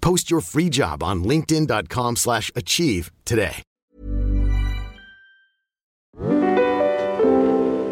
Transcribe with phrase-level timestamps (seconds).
[0.00, 3.62] Post your free job on linkedin.com/achieve slash achieve today.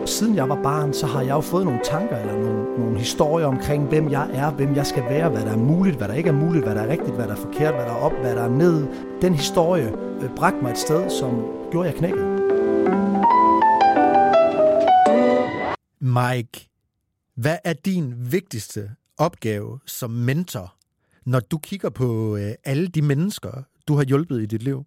[0.07, 3.47] Siden jeg var barn, så har jeg jo fået nogle tanker eller nogle, nogle historier
[3.47, 6.29] omkring, hvem jeg er, hvem jeg skal være, hvad der er muligt, hvad der ikke
[6.29, 8.37] er muligt, hvad der er rigtigt, hvad der er forkert, hvad der er op, hvad
[8.37, 8.87] der er ned.
[9.23, 9.93] Den historie
[10.23, 11.31] øh, bragte mig et sted, som
[11.71, 12.39] gjorde, jeg knækkede.
[16.01, 16.69] Mike,
[17.35, 20.75] hvad er din vigtigste opgave som mentor,
[21.29, 23.51] når du kigger på øh, alle de mennesker,
[23.89, 24.85] du har hjulpet i dit liv?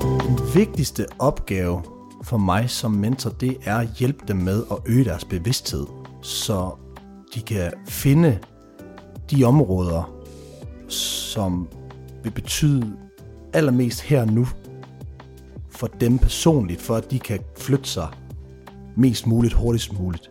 [0.00, 1.82] Den vigtigste opgave
[2.22, 5.86] for mig som mentor, det er at hjælpe dem med at øge deres bevidsthed,
[6.22, 6.70] så
[7.34, 8.38] de kan finde
[9.30, 10.22] de områder,
[10.88, 11.68] som
[12.22, 12.96] vil betyde
[13.52, 14.46] allermest her og nu
[15.70, 18.08] for dem personligt, for at de kan flytte sig
[18.96, 20.30] mest muligt, hurtigst muligt.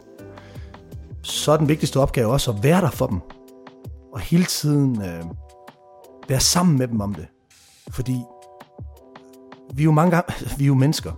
[1.22, 3.19] Så er den vigtigste opgave også at være der for dem,
[4.14, 5.23] og hele tiden øh,
[6.30, 7.28] være sammen med dem om det.
[7.89, 8.17] Fordi
[9.73, 11.11] vi er jo mange gange, vi er jo mennesker,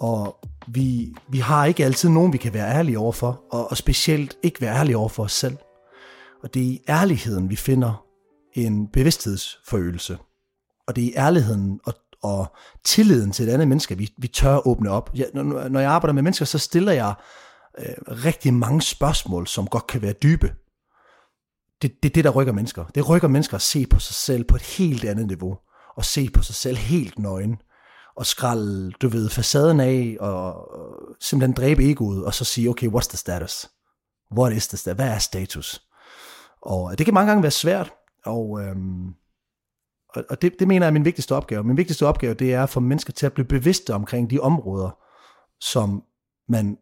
[0.00, 0.36] og
[0.68, 4.60] vi, vi har ikke altid nogen, vi kan være ærlige overfor, og, og specielt ikke
[4.60, 5.56] være ærlige over for os selv.
[6.42, 8.04] Og det er i ærligheden, vi finder
[8.54, 10.18] en bevidsthedsforøgelse.
[10.88, 14.66] Og det er i ærligheden og, og tilliden til et andet menneske, vi, vi tør
[14.66, 15.10] åbne op.
[15.14, 17.14] Jeg, når, når jeg arbejder med mennesker, så stiller jeg
[17.78, 20.54] øh, rigtig mange spørgsmål, som godt kan være dybe.
[21.82, 22.84] Det, det er det, der rykker mennesker.
[22.84, 25.58] Det rykker mennesker at se på sig selv på et helt andet niveau.
[25.96, 27.56] Og se på sig selv helt nøgen
[28.16, 30.68] og skralde, du ved, facaden af, og
[31.20, 33.70] simpelthen dræbe egoet, og så sige, okay, what's the status?
[34.36, 34.96] What is the status?
[34.96, 35.82] Hvad er status?
[36.62, 37.92] Og det kan mange gange være svært,
[38.24, 39.14] og, øhm,
[40.08, 41.64] og det, det mener jeg er min vigtigste opgave.
[41.64, 44.90] Min vigtigste opgave, det er at få mennesker til at blive bevidste omkring de områder,
[45.60, 46.02] som
[46.48, 46.78] man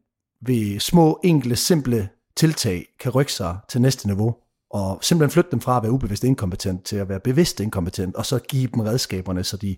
[0.46, 4.36] ved små, enkle, simple tiltag kan rykke sig til næste niveau,
[4.70, 8.26] og simpelthen flytte dem fra at være ubevidst inkompetent til at være bevidst inkompetent, og
[8.26, 9.76] så give dem redskaberne, så de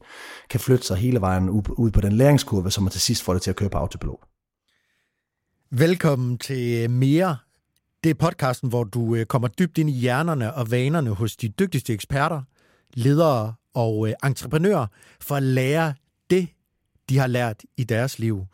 [0.50, 3.42] kan flytte sig hele vejen ud på den læringskurve, som man til sidst får det
[3.42, 4.20] til at køre på autopilot.
[5.70, 7.36] Velkommen til Mere.
[8.04, 11.48] Det er podcasten, hvor du øh, kommer dybt ind i hjernerne og vanerne hos de
[11.48, 12.42] dygtigste eksperter,
[12.94, 14.86] ledere og øh, entreprenører
[15.20, 15.94] for at lære
[16.30, 16.48] det,
[17.08, 18.46] de har lært i deres liv.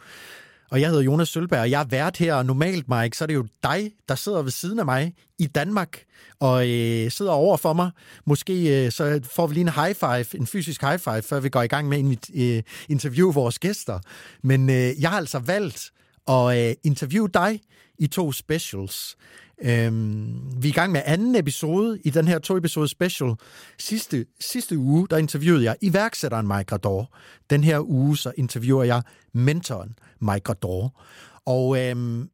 [0.70, 3.26] Og jeg hedder Jonas Sølberg, og jeg er vært her, og normalt, Mike, så er
[3.26, 5.98] det jo dig, der sidder ved siden af mig i Danmark,
[6.40, 7.90] og øh, sidder over for mig.
[8.24, 11.48] Måske øh, så får vi lige en high five, en fysisk high five, før vi
[11.48, 13.98] går i gang med at øh, interviewe vores gæster.
[14.42, 15.90] Men øh, jeg har altså valgt
[16.28, 17.60] at øh, interviewe dig
[17.98, 19.16] i to specials.
[19.62, 23.34] Øhm, vi er i gang med anden episode i den her to episode special.
[23.78, 27.14] Sidste, sidste uge, der interviewede jeg iværksætteren Mike Rador.
[27.50, 31.02] Den her uge, så interviewer jeg mentoren Mike Rador.
[31.46, 32.30] Og øhm,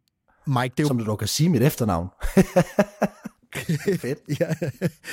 [0.47, 0.87] Mike, det er jo...
[0.87, 2.09] Som du dog kan sige mit efternavn.
[3.99, 4.19] Fedt.
[4.41, 4.49] ja,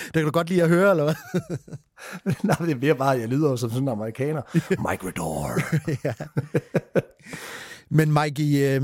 [0.05, 1.15] det kan du godt lide at høre, eller hvad?
[2.43, 4.41] Nej, det er mere bare, at jeg lyder som sådan en amerikaner.
[4.69, 5.59] Mike Rador.
[6.03, 6.13] ja.
[7.91, 8.43] Men Mike,
[8.75, 8.81] øh,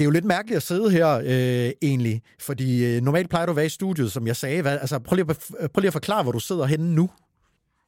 [0.00, 3.52] det er jo lidt mærkeligt at sidde her øh, egentlig, fordi øh, normalt plejer du
[3.52, 4.62] at være i studiet, som jeg sagde.
[4.62, 7.10] Hvad, altså, prøv, lige at, øh, prøv lige at forklare, hvor du sidder henne nu.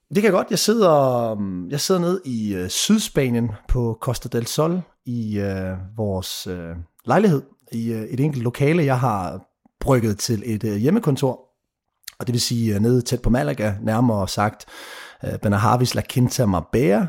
[0.08, 0.46] Det kan jeg godt.
[0.50, 0.92] Jeg sidder,
[1.30, 6.76] øhm, jeg sidder nede i øh, Sydspanien på Costa del Sol i øh, vores øh,
[7.04, 8.84] lejlighed i øh, et enkelt lokale.
[8.84, 9.40] Jeg har
[9.80, 11.40] brygget til et øh, hjemmekontor,
[12.18, 14.66] og det vil sige øh, nede tæt på Malaga, nærmere sagt
[15.24, 17.06] øh, Benahavis La Quinta Marbella.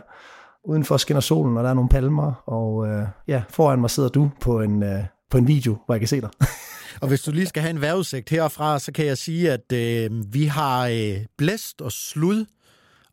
[0.66, 4.32] Udenfor skinner solen, og der er nogle palmer, og øh, ja, foran mig sidder du
[4.42, 6.30] på en, øh, på en video, hvor jeg kan se dig.
[7.02, 10.34] Og hvis du lige skal have en vejrudsigt herfra, så kan jeg sige, at øh,
[10.34, 12.46] vi har øh, blæst og slud,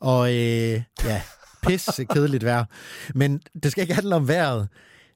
[0.00, 1.22] og øh, ja,
[1.62, 2.64] pisse kedeligt vejr.
[3.14, 4.68] Men det skal ikke handle om vejret.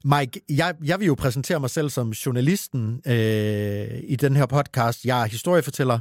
[0.05, 5.05] Mike, jeg, jeg vil jo præsentere mig selv som journalisten øh, i den her podcast.
[5.05, 5.99] Jeg er historiefortæller.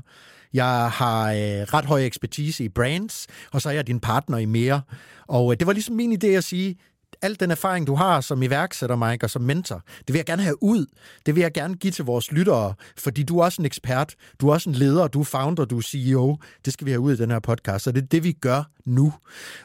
[0.54, 1.38] Jeg har øh,
[1.74, 4.82] ret høj ekspertise i brands, og så er jeg din partner i mere.
[5.26, 6.76] Og øh, det var ligesom min idé at sige,
[7.22, 10.42] al den erfaring, du har som iværksætter, Mike, og som mentor, det vil jeg gerne
[10.42, 10.86] have ud.
[11.26, 14.48] Det vil jeg gerne give til vores lyttere, fordi du er også en ekspert, du
[14.48, 16.36] er også en leder, du er founder, du er CEO.
[16.64, 18.62] Det skal vi have ud i den her podcast, så det er det, vi gør
[18.84, 19.14] nu.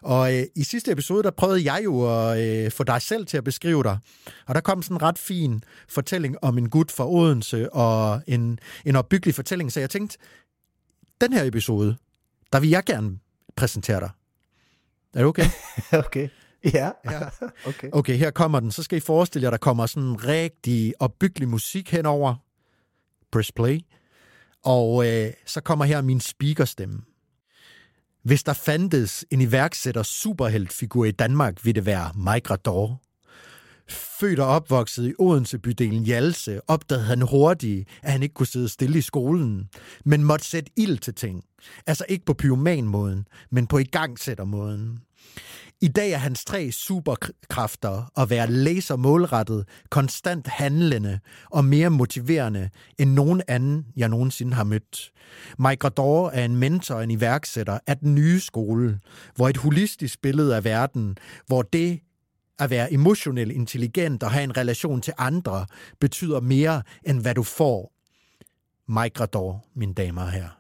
[0.02, 3.38] Og øh, i sidste episode, der prøvede jeg jo at øh, få dig selv til
[3.38, 3.98] at beskrive dig.
[4.48, 8.60] Og der kom sådan en ret fin fortælling om en gut fra Odense, og en,
[8.86, 10.18] en opbyggelig fortælling, så jeg tænkte,
[11.22, 11.98] den her episode,
[12.54, 13.20] der vil jeg gerne
[13.56, 14.10] præsentere dig.
[15.14, 15.46] Er det okay?
[16.06, 16.30] okay.
[16.64, 17.20] Ja, ja.
[17.70, 17.90] okay.
[17.92, 18.72] Okay, her kommer den.
[18.72, 22.36] Så skal I forestille jer, der kommer sådan en rigtig opbyggelig musik henover.
[23.32, 23.80] Press play.
[24.64, 27.02] Og øh, så kommer her min speakerstemme.
[28.24, 33.02] Hvis der fandtes en iværksætter superheltfigur i Danmark, ville det være Mike Rador.
[33.90, 38.98] Født og opvokset i Odense-bydelen Jalse opdagede han hurtigt, at han ikke kunne sidde stille
[38.98, 39.70] i skolen,
[40.06, 41.44] men måtte sætte ild til ting.
[41.88, 45.00] Altså ikke på pyroman-måden, men på igangsættermåden.
[45.82, 51.20] I dag er hans tre superkræfter at være lasermålrettet, konstant handlende
[51.50, 55.12] og mere motiverende end nogen anden, jeg nogensinde har mødt.
[55.60, 59.00] Mike Rador er en mentor og en iværksætter af den nye skole,
[59.36, 62.00] hvor et holistisk billede af verden, hvor det
[62.60, 65.66] at være emotionelt intelligent og have en relation til andre,
[66.00, 67.94] betyder mere, end hvad du får.
[68.88, 70.60] Mike Grador, mine damer og herrer.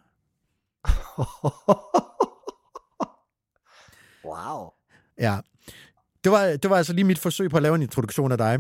[4.29, 4.69] wow.
[5.19, 5.39] Ja.
[6.23, 8.59] Det var, det var altså lige mit forsøg på at lave en introduktion af dig.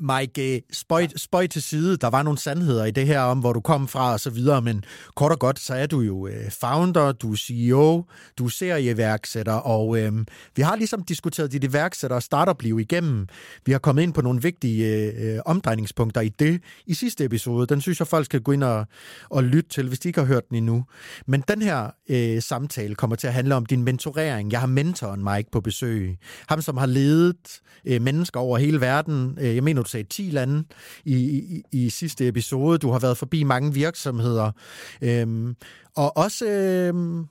[0.00, 1.96] Mike, spøj, spøj til side.
[1.96, 4.62] Der var nogle sandheder i det her om, hvor du kom fra og så videre,
[4.62, 8.04] men kort og godt, så er du jo øh, founder, du er CEO,
[8.38, 10.12] du er serieværksætter, og øh,
[10.56, 13.26] vi har ligesom diskuteret dit iværksætter og startup-liv igennem.
[13.66, 17.66] Vi har kommet ind på nogle vigtige øh, omdrejningspunkter i det i sidste episode.
[17.66, 18.86] Den synes jeg, folk skal gå ind og,
[19.30, 20.84] og lytte til, hvis de ikke har hørt den endnu.
[21.26, 24.52] Men den her øh, samtale kommer til at handle om din mentorering.
[24.52, 26.18] Jeg har mentoren Mike på besøg.
[26.48, 29.38] Ham, som har ledet øh, mennesker over hele verden.
[29.40, 30.64] Øh, jeg mener, du sagde 10 lande
[31.04, 32.78] i, i, i sidste episode.
[32.78, 34.52] Du har været forbi mange virksomheder.
[35.02, 35.56] Øhm,
[35.96, 37.26] og også øhm,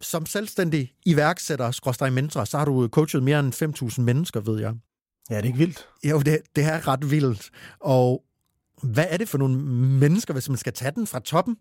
[0.00, 4.74] som selvstændig iværksætter, skråstrej mentor, så har du coachet mere end 5.000 mennesker, ved jeg.
[5.30, 5.88] Ja, det er ikke vildt.
[6.04, 7.50] Jo, det, det er ret vildt.
[7.80, 8.24] Og
[8.82, 9.56] hvad er det for nogle
[10.00, 11.56] mennesker, hvis man skal tage den fra toppen?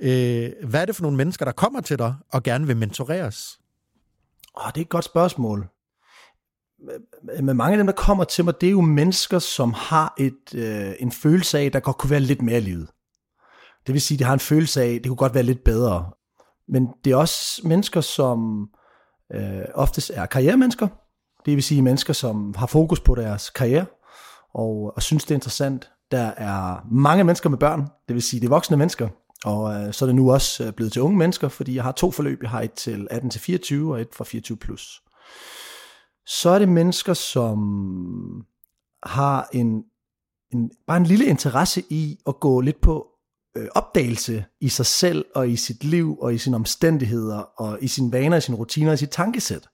[0.00, 3.58] Øh, hvad er det for nogle mennesker, der kommer til dig og gerne vil mentoreres?
[4.56, 5.68] Åh, det er et godt spørgsmål
[7.36, 10.14] Øh, med mange af dem, der kommer til mig, det er jo mennesker, som har
[10.18, 12.88] et, øh, en følelse af, der godt kunne være lidt mere i livet.
[13.86, 16.10] Det vil sige, de har en følelse af, det kunne godt være lidt bedre.
[16.68, 18.68] Men det er også mennesker, som
[19.34, 20.88] øh, oftest er karrieremennesker.
[21.46, 23.86] Det vil sige mennesker, som har fokus på deres karriere,
[24.54, 25.90] og, og synes, det er interessant.
[26.10, 29.08] Der er mange mennesker med børn, det vil sige, det er voksne mennesker.
[29.44, 31.92] Og øh, så er det nu også øh, blevet til unge mennesker, fordi jeg har
[31.92, 32.42] to forløb.
[32.42, 35.02] Jeg har et til 18 til 24 og et fra 24 plus
[36.26, 38.46] så er det mennesker, som
[39.02, 39.84] har en,
[40.52, 43.06] en bare en lille interesse i at gå lidt på
[43.56, 47.88] øh, opdagelse i sig selv og i sit liv og i sine omstændigheder og i
[47.88, 49.68] sine vaner, i sine rutiner og i sit tankesæt.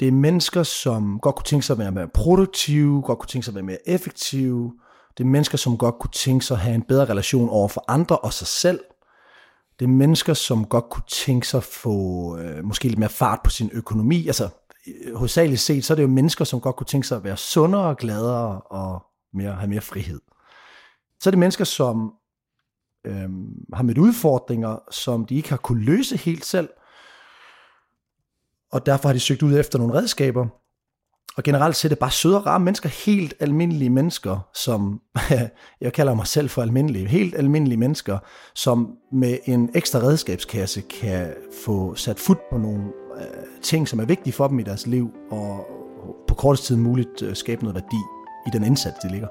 [0.00, 3.44] Det er mennesker, som godt kunne tænke sig at være mere produktive, godt kunne tænke
[3.44, 4.72] sig at være mere effektive.
[5.18, 7.84] Det er mennesker, som godt kunne tænke sig at have en bedre relation over for
[7.88, 8.80] andre og sig selv.
[9.78, 13.40] Det er mennesker, som godt kunne tænke sig at få øh, måske lidt mere fart
[13.44, 14.26] på sin økonomi.
[14.26, 14.48] Altså
[15.14, 17.94] hovedsageligt set, så er det jo mennesker, som godt kunne tænke sig at være sundere,
[17.98, 19.02] gladere og
[19.34, 20.20] mere, have mere frihed.
[21.20, 22.12] Så er det mennesker, som
[23.06, 23.28] øh,
[23.72, 26.68] har mødt udfordringer, som de ikke har kunne løse helt selv,
[28.72, 30.46] og derfor har de søgt ud efter nogle redskaber.
[31.36, 35.00] Og generelt set er det bare søde og rare mennesker, helt almindelige mennesker, som,
[35.80, 38.18] jeg kalder mig selv for almindelige, helt almindelige mennesker,
[38.54, 41.34] som med en ekstra redskabskasse kan
[41.64, 45.10] få sat fod på nogle øh, ting, som er vigtige for dem i deres liv,
[45.30, 45.66] og
[46.28, 48.02] på kortest tid muligt øh, skabe noget værdi
[48.46, 49.28] i den indsats, de ligger.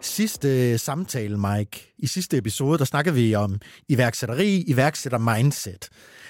[0.00, 5.88] Sidste øh, samtale, Mike, i sidste episode, der snakkede vi om iværksætteri, iværksætter mindset.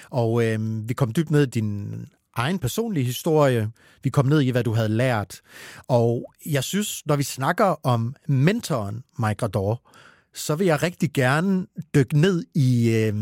[0.09, 3.71] Og øh, vi kom dybt ned i din egen personlige historie.
[4.03, 5.41] Vi kom ned i, hvad du havde lært.
[5.87, 9.81] Og jeg synes, når vi snakker om mentoren Mike Rador,
[10.33, 13.15] så vil jeg rigtig gerne dykke ned i, øh,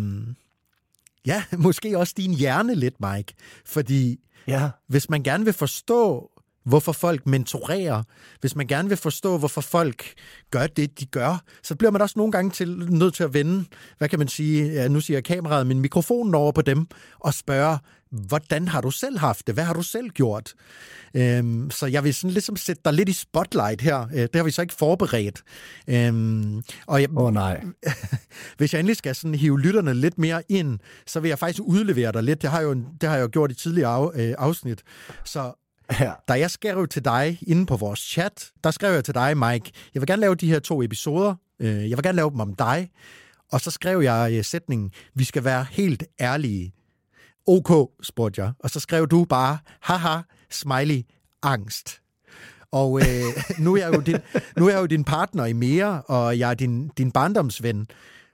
[1.26, 3.34] ja, måske også din hjerne lidt, Mike.
[3.66, 4.70] Fordi ja.
[4.88, 6.32] hvis man gerne vil forstå,
[6.64, 8.04] hvorfor folk mentorerer,
[8.42, 10.14] hvis man gerne vil forstå, hvorfor folk
[10.52, 13.66] gør det, de gør, så bliver man også nogle gange til, nødt til at vende,
[13.98, 16.88] hvad kan man sige, ja, nu siger jeg kameraet, men mikrofonen over på dem,
[17.20, 17.78] og spørge,
[18.12, 19.56] hvordan har du selv haft det?
[19.56, 20.54] Hvad har du selv gjort?
[21.14, 24.08] Øhm, så jeg vil sådan ligesom sætte dig lidt i spotlight her.
[24.14, 25.44] Øh, det har vi så ikke forberedt.
[25.88, 27.64] Øhm, og jeg, oh, nej.
[28.58, 32.12] hvis jeg endelig skal sådan hive lytterne lidt mere ind, så vil jeg faktisk udlevere
[32.12, 32.42] dig lidt.
[32.42, 34.82] Det har jeg jo, det har jeg jo gjort i tidligere af, øh, afsnit.
[35.26, 35.54] Så
[36.00, 36.12] Ja.
[36.28, 39.72] Da jeg skrev til dig inde på vores chat, der skrev jeg til dig, Mike,
[39.94, 41.36] jeg vil gerne lave de her to episoder.
[41.60, 42.90] Øh, jeg vil gerne lave dem om dig.
[43.52, 46.74] Og så skrev jeg øh, sætningen, vi skal være helt ærlige.
[47.48, 48.52] OK, spurgte jeg.
[48.60, 50.18] Og så skrev du bare, haha,
[50.50, 51.02] smiley,
[51.44, 52.02] angst.
[52.72, 53.24] Og øh,
[53.64, 54.18] nu, er jeg jo din,
[54.58, 57.88] nu er jeg jo din partner i mere, og jeg er din, din barndomsven.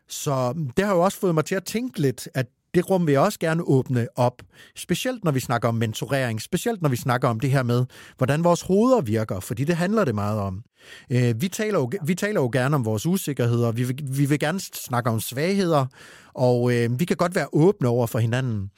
[0.07, 3.07] Så mm, det har jo også fået mig til at tænke lidt, at det rum
[3.07, 4.41] vil jeg også gerne åbne op.
[4.75, 7.85] Specielt når vi snakker om mentorering, specielt når vi snakker om det her med,
[8.17, 10.63] hvordan vores hoveder virker, fordi det handler det meget om.
[11.09, 14.39] Øh, vi, taler jo, vi taler jo gerne om vores usikkerheder, vi vil, vi vil
[14.39, 15.85] gerne snakke om svagheder,
[16.33, 18.71] og øh, vi kan godt være åbne over for hinanden.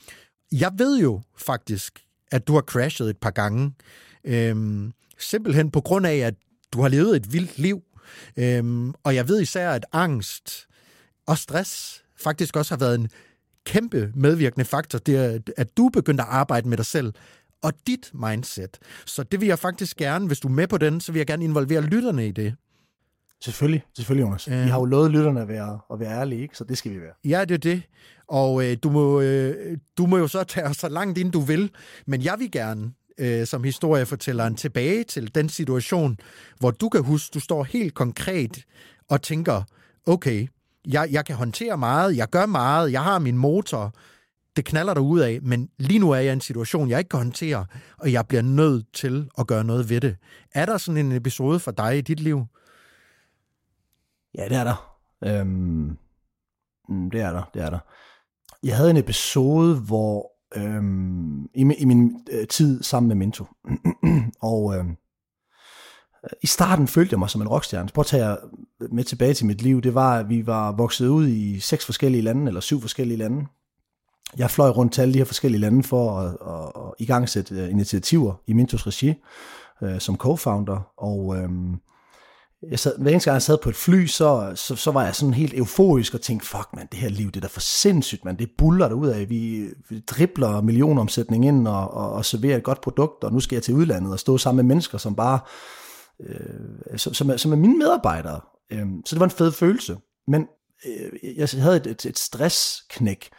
[0.51, 1.99] Jeg ved jo faktisk,
[2.31, 3.73] at du har crashet et par gange,
[4.23, 4.55] øh,
[5.17, 6.33] simpelthen på grund af, at
[6.73, 7.81] du har levet et vildt liv,
[8.37, 10.67] øh, og jeg ved især, at angst
[11.27, 13.09] og stress faktisk også har været en
[13.65, 17.13] kæmpe medvirkende faktor, det er, at du begyndte at arbejde med dig selv
[17.61, 18.77] og dit mindset.
[19.05, 21.27] Så det vil jeg faktisk gerne, hvis du er med på den, så vil jeg
[21.27, 22.55] gerne involvere lytterne i det.
[23.41, 24.47] Selvfølgelig, selvfølgelig Jonas.
[24.47, 24.63] Øh.
[24.63, 26.57] Vi har jo lovet lytterne at være, at være ærlige, ikke?
[26.57, 27.13] så det skal vi være.
[27.25, 27.81] Ja, det er det.
[28.27, 31.39] Og øh, du, må, øh, du må jo så tage os så langt ind, du
[31.39, 31.71] vil.
[32.07, 36.17] Men jeg vil gerne, øh, som historiefortælleren, tilbage til den situation,
[36.59, 38.63] hvor du kan huske, du står helt konkret
[39.09, 39.63] og tænker,
[40.05, 40.47] okay,
[40.87, 43.93] jeg, jeg kan håndtere meget, jeg gør meget, jeg har min motor,
[44.55, 47.09] det knaller der ud af, men lige nu er jeg i en situation, jeg ikke
[47.09, 47.65] kan håndtere,
[47.97, 50.15] og jeg bliver nødt til at gøre noget ved det.
[50.53, 52.45] Er der sådan en episode for dig i dit liv?
[54.37, 54.97] Ja, det er der.
[55.23, 55.97] Øhm,
[56.89, 57.79] mm, det er der, det er der.
[58.63, 63.45] Jeg havde en episode, hvor øhm, i, i min øh, tid sammen med Minto,
[64.41, 64.97] og øhm,
[66.41, 67.89] i starten følte jeg mig som en rockstjerne.
[67.93, 68.37] Prøv at tage
[68.91, 69.81] med tilbage til mit liv.
[69.81, 73.45] Det var, at vi var vokset ud i seks forskellige lande, eller syv forskellige lande.
[74.37, 77.71] Jeg fløj rundt til alle de her forskellige lande for at, at, at igangsætte sætte
[77.71, 79.13] initiativer i Mintos regi
[79.83, 80.93] øh, som co-founder.
[80.97, 81.49] Og øh,
[82.69, 85.15] jeg sad, hver eneste gang jeg sad på et fly, så, så, så var jeg
[85.15, 88.25] sådan helt euforisk og tænkte, fuck man, det her liv, det er da for sindssygt,
[88.25, 88.39] man.
[88.39, 89.29] Det buller der ud af.
[89.29, 93.55] Vi, vi dribler millionomsætning ind og, og, og serverer et godt produkt, og nu skal
[93.55, 95.39] jeg til udlandet og stå sammen med mennesker, som bare
[96.19, 98.41] øh, som, som, er, som er mine medarbejdere.
[98.71, 99.97] Øh, så det var en fed følelse.
[100.27, 100.47] Men
[100.85, 103.29] øh, jeg havde et, et, et stressknæk,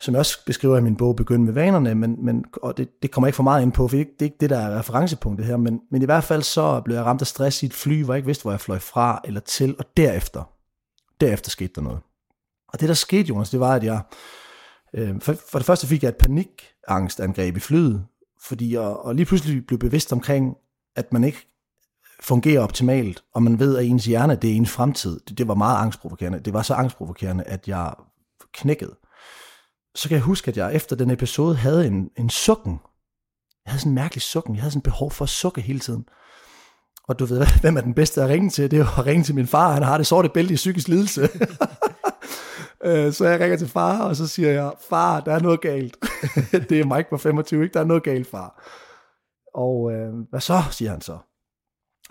[0.00, 3.10] som jeg også beskriver i min bog, Begynd med vanerne, men, men, og det, det
[3.10, 5.46] kommer ikke for meget ind på, for det, det er ikke det, der er referencepunktet
[5.46, 8.04] her, men, men i hvert fald så blev jeg ramt af stress i et fly,
[8.04, 10.42] hvor jeg ikke vidste, hvor jeg fløj fra eller til, og derefter,
[11.20, 11.98] derefter skete der noget.
[12.68, 14.00] Og det, der skete, Jonas, det var, at jeg,
[14.94, 18.04] øh, for, for det første fik jeg et panikangstangreb i flyet,
[18.42, 20.56] fordi jeg og lige pludselig blev bevidst omkring,
[20.96, 21.55] at man ikke
[22.20, 25.20] fungerer optimalt, og man ved, at ens hjerne, det er ens fremtid.
[25.28, 26.40] Det, det var meget angstprovokerende.
[26.40, 27.94] Det var så angstprovokerende, at jeg
[28.54, 28.96] knækkede.
[29.94, 32.80] Så kan jeg huske, at jeg efter den episode havde en, en sukken.
[33.64, 34.54] Jeg havde sådan en mærkelig sukken.
[34.54, 36.04] Jeg havde sådan et behov for at sukke hele tiden.
[37.08, 38.70] Og du ved, hvem er den bedste at ringe til?
[38.70, 39.72] Det er jo at ringe til min far.
[39.72, 41.28] Han har det sorte bælte i psykisk lidelse.
[42.84, 45.96] Øh, så jeg ringer til far, og så siger jeg, far, der er noget galt.
[46.70, 47.74] det er Mike på 25, ikke?
[47.74, 48.62] Der er noget galt, far.
[49.54, 51.18] Og øh, hvad så, siger han så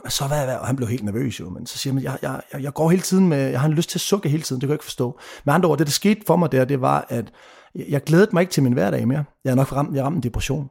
[0.10, 2.42] så hvad, hvad, og han blev helt nervøs jo, men så siger han, jeg, jeg,
[2.54, 4.62] jeg, jeg går hele tiden med, jeg har en lyst til at sukke hele tiden,
[4.62, 5.20] det kan jeg ikke forstå.
[5.46, 7.34] Med andre ord, det der skete for mig der, det var, at
[7.76, 9.26] jeg glædede mig ikke til min hverdag mere.
[9.44, 10.70] Jeg er nok ramt, jeg ramte en depression.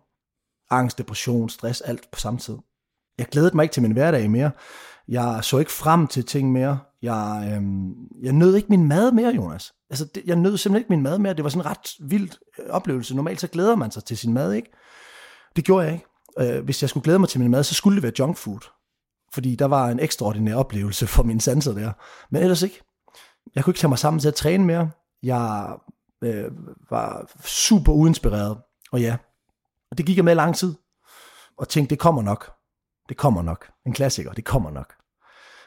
[0.70, 2.56] Angst, depression, stress, alt på samme tid.
[3.18, 4.50] Jeg glædede mig ikke til min hverdag mere.
[5.08, 6.78] Jeg så ikke frem til ting mere.
[7.02, 9.72] Jeg, øhm, jeg nød ikke min mad mere, Jonas.
[9.90, 11.34] Altså, det, jeg nød simpelthen ikke min mad mere.
[11.34, 13.16] Det var sådan en ret vild øh, oplevelse.
[13.16, 14.70] Normalt så glæder man sig til sin mad, ikke?
[15.56, 16.56] Det gjorde jeg ikke.
[16.56, 18.60] Øh, hvis jeg skulle glæde mig til min mad, så skulle det være junk food
[19.34, 21.92] fordi der var en ekstraordinær oplevelse for mine sanser der.
[22.30, 22.82] Men ellers ikke.
[23.54, 24.90] Jeg kunne ikke tage mig sammen til at træne mere.
[25.22, 25.76] Jeg
[26.22, 26.50] øh,
[26.90, 28.58] var super uinspireret.
[28.92, 29.16] Og ja,
[29.90, 30.74] og det gik jeg med lang tid.
[31.58, 32.52] Og tænkte, det kommer nok.
[33.08, 33.70] Det kommer nok.
[33.86, 34.94] En klassiker, det kommer nok.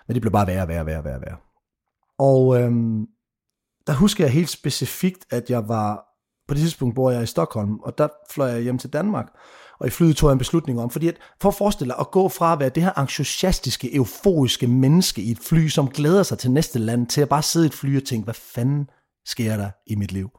[0.08, 1.38] Men det blev bare værre, værre, værre, værre, værre.
[2.18, 3.08] Og øhm,
[3.88, 6.08] der husker jeg helt specifikt, at jeg var
[6.48, 9.28] på det tidspunkt bor jeg i Stockholm, og der fløj jeg hjem til Danmark.
[9.80, 12.12] Og i flyet tog jeg en beslutning om, fordi at, for at forestille dig at
[12.12, 16.38] gå fra at være det her entusiastiske, euforiske menneske i et fly, som glæder sig
[16.38, 18.90] til næste land, til at bare sidde i et fly og tænke, hvad fanden
[19.26, 20.30] sker der i mit liv?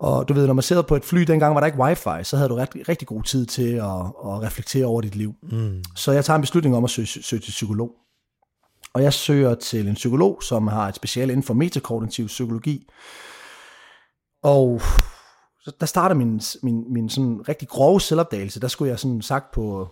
[0.00, 2.36] Og du ved, når man sidder på et fly, dengang var der ikke wifi, så
[2.36, 5.34] havde du ret, rigtig god tid til at, at reflektere over dit liv.
[5.42, 5.84] Mm.
[5.96, 7.90] Så jeg tager en beslutning om at søge, søge til psykolog.
[8.94, 12.86] Og jeg søger til en psykolog, som har et speciale inden for metakognitiv psykologi.
[14.42, 14.80] Og
[15.60, 18.60] så der starter min, min, min sådan rigtig grove selvopdagelse.
[18.60, 19.88] Der skulle jeg sådan sagt på,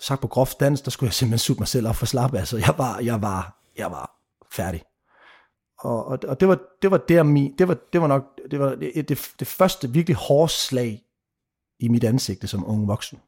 [0.00, 2.34] sagt på groft dans, der skulle jeg simpelthen sutte mig selv op for slap.
[2.34, 4.18] Altså, jeg var, jeg var, jeg var
[4.52, 4.82] færdig.
[5.78, 8.58] Og, og, og det var, det var der mi, det var, det var nok, det
[8.58, 11.02] var det, det, det første virkelig hårde slag
[11.80, 13.18] i mit ansigte som ung voksen.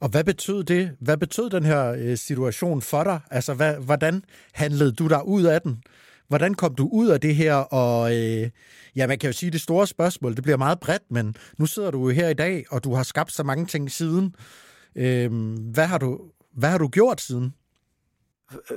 [0.00, 0.96] Og hvad betød det?
[1.00, 3.20] Hvad betød den her øh, situation for dig?
[3.30, 5.82] Altså, hvad, hvordan handlede du dig ud af den?
[6.30, 7.54] Hvordan kom du ud af det her?
[7.54, 8.50] Og øh,
[8.96, 11.90] ja, man kan jo sige, det store spørgsmål, det bliver meget bredt, men nu sidder
[11.90, 14.34] du jo her i dag, og du har skabt så mange ting siden.
[14.96, 15.32] Øh,
[15.72, 16.20] hvad, har du,
[16.56, 17.54] hvad har du gjort siden?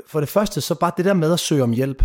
[0.07, 2.03] For det første, så bare det der med at søge om hjælp.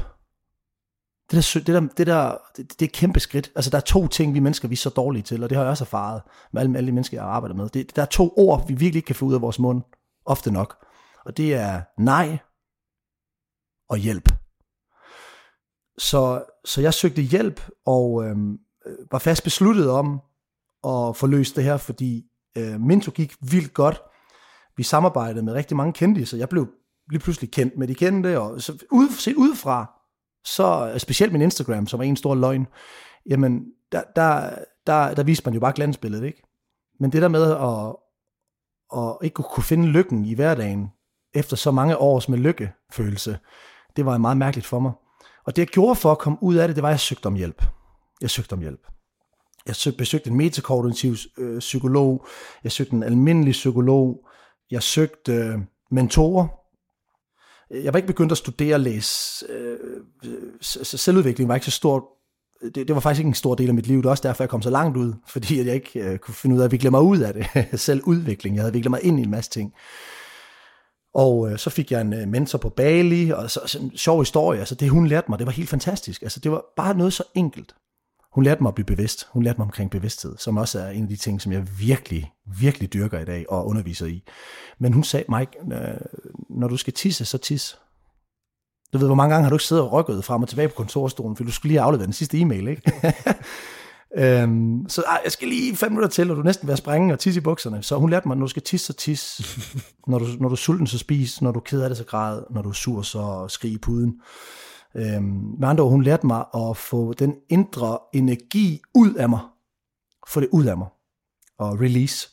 [1.31, 3.52] Det der, det, der, det, der, det, det er et kæmpe skridt.
[3.55, 5.64] Altså, der er to ting, vi mennesker vi er så dårlige til, og det har
[5.64, 7.69] jeg også erfaret med alle, alle de mennesker, jeg har arbejdet med.
[7.69, 9.83] Det, der er to ord, vi virkelig ikke kan få ud af vores mund,
[10.25, 10.87] ofte nok.
[11.25, 12.38] Og det er nej
[13.88, 14.38] og hjælp.
[15.99, 18.37] Så, så jeg søgte hjælp, og øh,
[19.11, 20.21] var fast besluttet om
[20.85, 22.25] at få løst det her, fordi
[22.57, 24.02] øh, Minto gik vildt godt.
[24.76, 26.69] Vi samarbejdede med rigtig mange kendte, så jeg blev
[27.11, 29.90] lige pludselig kendt med de kendte, og så ud, set udefra,
[30.45, 32.67] så øh, specielt min Instagram, som er en stor løgn,
[33.31, 34.50] jamen, der, der,
[34.87, 36.43] der, der viste man jo bare glansbilledet, ikke?
[37.00, 37.97] Men det der med at,
[38.99, 40.88] at ikke kunne finde lykken i hverdagen,
[41.35, 43.38] efter så mange års med lykkefølelse,
[43.97, 44.93] det var meget mærkeligt for mig.
[45.49, 47.26] Og det jeg gjorde for at komme ud af det, det var, at jeg søgte
[47.26, 47.62] om hjælp.
[48.21, 48.81] Jeg søgte om hjælp.
[49.67, 52.26] Jeg besøgte en metakognitiv øh, psykolog,
[52.64, 54.26] jeg søgte en almindelig psykolog,
[54.71, 55.59] jeg søgte øh,
[55.90, 56.49] mentorer,
[57.71, 59.47] jeg var ikke begyndt at studere og læse.
[59.49, 59.78] Øh,
[60.83, 62.02] selvudvikling var ikke så stort.
[62.62, 63.99] Det, det var faktisk ikke en stor del af mit liv.
[63.99, 65.12] Det er også derfor, jeg kom så langt ud.
[65.28, 67.47] Fordi jeg ikke øh, kunne finde ud af at vikle mig ud af det.
[67.81, 68.57] Selvudvikling.
[68.57, 69.75] Jeg havde viklet mig ind i en masse ting.
[71.15, 74.21] Og øh, så fik jeg en øh, mentor på Bali, og så, så en sjov
[74.21, 74.59] historie.
[74.59, 76.23] Altså det hun lærte mig, det var helt fantastisk.
[76.23, 77.75] Altså det var bare noget så enkelt.
[78.33, 79.29] Hun lærte mig at blive bevidst.
[79.31, 82.33] Hun lærte mig omkring bevidsthed, som også er en af de ting, som jeg virkelig,
[82.59, 84.23] virkelig dyrker i dag og underviser i.
[84.79, 86.00] Men hun sagde, Mike, øh,
[86.50, 87.79] når du skal tisse, så tis.
[88.93, 90.75] Du ved, hvor mange gange har du ikke siddet og rykket frem og tilbage på
[90.75, 92.93] kontorstolen, for du skulle lige aflevere den sidste e-mail, ikke?
[94.17, 97.19] øhm, så ej, jeg skal lige fem minutter til, og du næsten være springe og
[97.19, 97.83] tisse i bukserne.
[97.83, 99.41] Så hun lærte mig, at når du skal tisse, så tis.
[100.09, 101.43] når, du, når du er sulten, så spis.
[101.43, 102.43] Når du er ked af det, så græd.
[102.50, 104.21] Når du er sur, så skrig i puden.
[104.97, 109.41] Øhm, med andre ord, hun lærte mig at få den indre energi ud af mig.
[110.28, 110.89] Få det ud af mig.
[111.59, 112.28] Og release.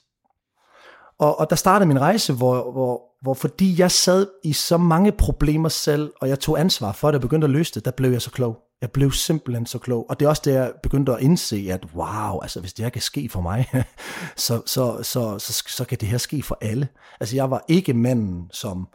[1.20, 5.12] Og, og der startede min rejse, hvor, hvor, hvor fordi jeg sad i så mange
[5.12, 8.12] problemer selv, og jeg tog ansvar for det og begyndte at løse det, der blev
[8.12, 8.65] jeg så klog.
[8.82, 10.10] Jeg blev simpelthen så klog.
[10.10, 12.90] Og det er også det, jeg begyndte at indse, at wow, altså hvis det her
[12.90, 13.66] kan ske for mig,
[14.36, 16.88] så, så, så, så, så kan det her ske for alle.
[17.20, 18.88] Altså jeg var ikke manden, som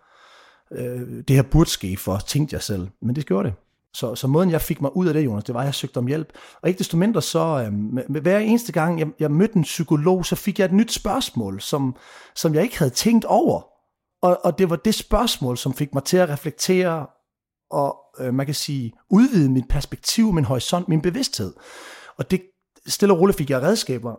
[0.73, 2.89] øh, det her burde ske for, tænkte jeg selv.
[3.03, 3.55] Men det gjorde det.
[3.95, 5.99] Så, så måden, jeg fik mig ud af det, Jonas, det var, at jeg søgte
[5.99, 6.33] om hjælp.
[6.63, 9.63] Og ikke desto mindre så, øh, med, med hver eneste gang, jeg, jeg mødte en
[9.63, 11.97] psykolog, så fik jeg et nyt spørgsmål, som,
[12.35, 13.63] som jeg ikke havde tænkt over.
[14.23, 17.07] Og, og det var det spørgsmål, som fik mig til at reflektere
[17.71, 21.55] og, øh, man kan sige, udvide mit perspektiv, min horisont, min bevidsthed.
[22.17, 22.43] Og det
[22.87, 24.15] stille og roligt fik jeg redskaber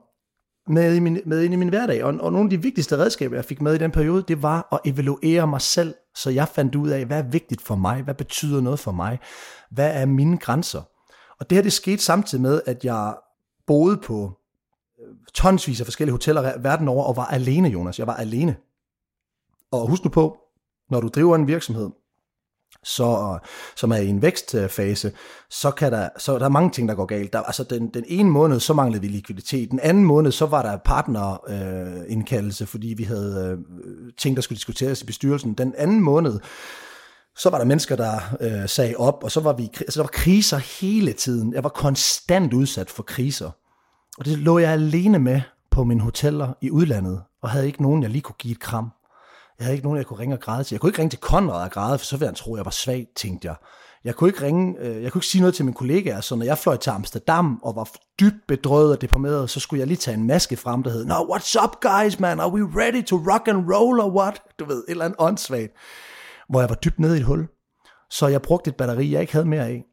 [0.71, 2.03] med, i min, med ind i min hverdag.
[2.03, 4.67] Og, og nogle af de vigtigste redskaber, jeg fik med i den periode, det var
[4.71, 8.13] at evaluere mig selv, så jeg fandt ud af, hvad er vigtigt for mig, hvad
[8.13, 9.19] betyder noget for mig,
[9.71, 10.81] hvad er mine grænser.
[11.39, 13.15] Og det her, det skete samtidig med, at jeg
[13.67, 14.39] boede på
[15.01, 17.99] øh, tonsvis af forskellige hoteller verden over, og var alene, Jonas.
[17.99, 18.55] Jeg var alene.
[19.71, 20.37] Og husk nu på,
[20.89, 21.89] når du driver en virksomhed,
[22.83, 23.39] så,
[23.75, 25.11] som er i en vækstfase,
[25.49, 27.33] så, kan der, så der er mange ting, der går galt.
[27.33, 29.71] Der, altså den, den ene måned, så manglede vi likviditet.
[29.71, 34.57] Den anden måned, så var der partnerindkaldelse, øh, fordi vi havde øh, ting, der skulle
[34.57, 35.53] diskuteres i bestyrelsen.
[35.53, 36.39] Den anden måned,
[37.35, 40.11] så var der mennesker, der øh, sagde op, og så var vi, altså der var
[40.13, 41.53] kriser hele tiden.
[41.53, 43.51] Jeg var konstant udsat for kriser.
[44.17, 45.41] Og det lå jeg alene med
[45.71, 48.91] på mine hoteller i udlandet, og havde ikke nogen, jeg lige kunne give et kram.
[49.61, 50.75] Jeg havde ikke nogen, jeg kunne ringe og græde til.
[50.75, 52.71] Jeg kunne ikke ringe til Konrad og græde, for så ville han tro, jeg var
[52.71, 53.55] svag, tænkte jeg.
[54.03, 56.45] Jeg kunne ikke ringe, øh, jeg kunne ikke sige noget til mine kollegaer, så når
[56.45, 60.17] jeg fløj til Amsterdam og var dybt bedrøvet og deprimeret, så skulle jeg lige tage
[60.17, 62.39] en maske frem, der hed, No, what's up guys, man?
[62.39, 64.41] Are we ready to rock and roll or what?
[64.59, 65.71] Du ved, et eller andet åndssvagt.
[66.49, 67.47] Hvor jeg var dybt nede i et hul.
[68.09, 69.83] Så jeg brugte et batteri, jeg ikke havde mere af.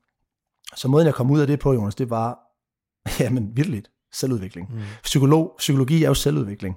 [0.76, 2.38] Så måden, jeg kom ud af det på, Jonas, det var,
[3.20, 4.74] jamen, virkelig selvudvikling.
[4.74, 4.80] Mm.
[5.02, 6.76] Psykolog, psykologi er jo selvudvikling.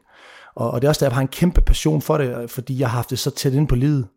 [0.56, 2.90] Og, og det er også der, jeg har en kæmpe passion for det, fordi jeg
[2.90, 4.08] har haft det så tæt ind på livet,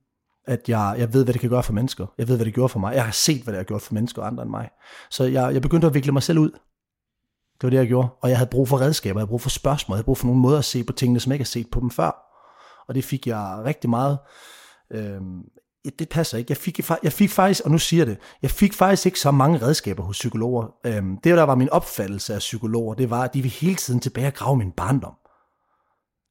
[0.47, 2.07] at jeg, jeg ved, hvad det kan gøre for mennesker.
[2.19, 2.95] Jeg ved, hvad det gjorde for mig.
[2.95, 4.71] Jeg har set, hvad det har gjort for mennesker og andre end mig.
[5.11, 6.51] Så jeg, jeg begyndte at vikle mig selv ud.
[6.51, 8.09] Det var det, jeg gjorde.
[8.23, 10.27] Og jeg havde brug for redskaber, jeg havde brug for spørgsmål, jeg havde brug for
[10.27, 12.17] nogle måder at se på tingene, som jeg ikke har set på dem før.
[12.89, 14.19] Og det fik jeg rigtig meget
[14.91, 15.43] Øhm,
[15.85, 16.51] ja, det passer ikke.
[16.51, 19.31] Jeg fik, jeg fik faktisk, og nu siger jeg det, jeg fik faktisk ikke så
[19.31, 20.75] mange redskaber hos psykologer.
[20.87, 24.01] Øhm, det, der var min opfattelse af psykologer, det var, at de vil hele tiden
[24.01, 25.15] tilbage og grave min barndom.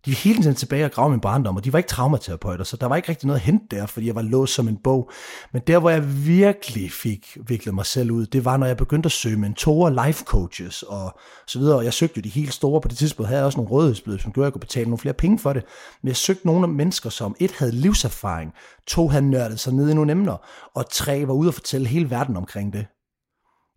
[0.05, 2.77] De var hele tiden tilbage og grave min barndom, og de var ikke traumaterapeuter, så
[2.77, 5.11] der var ikke rigtig noget at hente der, fordi jeg var låst som en bog.
[5.53, 9.07] Men der, hvor jeg virkelig fik viklet mig selv ud, det var, når jeg begyndte
[9.07, 11.77] at søge mentorer, life coaches og så videre.
[11.77, 12.81] Og jeg søgte jo de helt store.
[12.81, 14.97] På det tidspunkt havde jeg også nogle rådighedsbøder, som gjorde, at jeg kunne betale nogle
[14.97, 15.63] flere penge for det.
[16.01, 18.53] Men jeg søgte nogle af mennesker, som et havde livserfaring,
[18.87, 20.37] to havde nørdet sig ned i nogle emner,
[20.75, 22.85] og tre var ude og fortælle hele verden omkring det.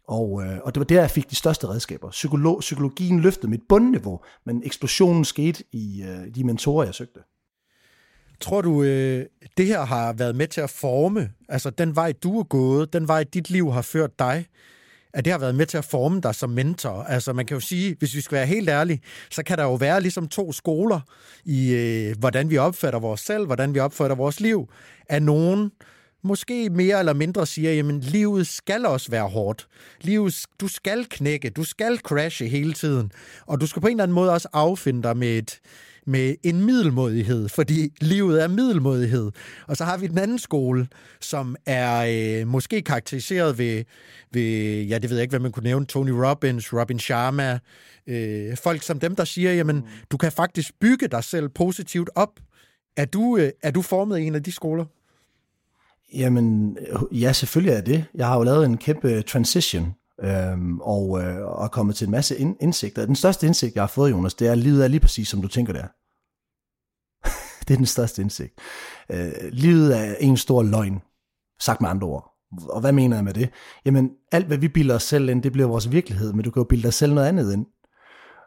[0.09, 2.11] Og, øh, og det var der, jeg fik de største redskaber.
[2.11, 7.21] Psykolog, psykologien løftede mit bundniveau, men eksplosionen skete i øh, de mentorer, jeg søgte.
[8.41, 12.39] Tror du, øh, det her har været med til at forme, altså den vej, du
[12.39, 14.47] er gået, den vej, dit liv har ført dig,
[15.15, 17.03] at det har været med til at forme dig som mentor?
[17.03, 19.75] Altså man kan jo sige, hvis vi skal være helt ærlige, så kan der jo
[19.75, 21.01] være ligesom to skoler
[21.45, 24.69] i, øh, hvordan vi opfatter vores selv, hvordan vi opfatter vores liv.
[25.09, 25.71] Af nogen,
[26.27, 29.69] måske mere eller mindre siger, jamen livet skal også være hårdt.
[30.01, 33.13] Livet, du skal knække, du skal crashe hele tiden,
[33.47, 35.61] og du skal på en eller anden måde også affinde dig med et,
[36.07, 39.31] med en middelmodighed, fordi livet er middelmodighed.
[39.67, 40.89] Og så har vi den anden skole,
[41.21, 42.07] som er
[42.41, 43.85] øh, måske karakteriseret ved,
[44.33, 47.59] ved, ja, det ved jeg ikke, hvad man kunne nævne, Tony Robbins, Robin Sharma,
[48.07, 52.41] øh, folk som dem, der siger, jamen, du kan faktisk bygge dig selv positivt op.
[52.97, 54.85] Er du, øh, er du formet i en af de skoler?
[56.15, 58.05] Jamen, øh, ja, selvfølgelig er det.
[58.15, 62.11] Jeg har jo lavet en kæmpe transition, øhm, og, øh, og er kommet til en
[62.11, 63.07] masse ind, indsigter.
[63.07, 65.43] Den største indsigt, jeg har fået, Jonas, det er, at livet er lige præcis, som
[65.43, 65.89] du tænker det er.
[67.69, 68.53] det er den største indsigt.
[69.11, 71.03] Øh, livet er en stor løgn,
[71.61, 72.33] sagt med andre ord.
[72.69, 73.51] Og hvad mener jeg med det?
[73.85, 76.61] Jamen, alt hvad vi bilder os selv ind, det bliver vores virkelighed, men du kan
[76.61, 77.67] jo bilde dig selv noget andet ind.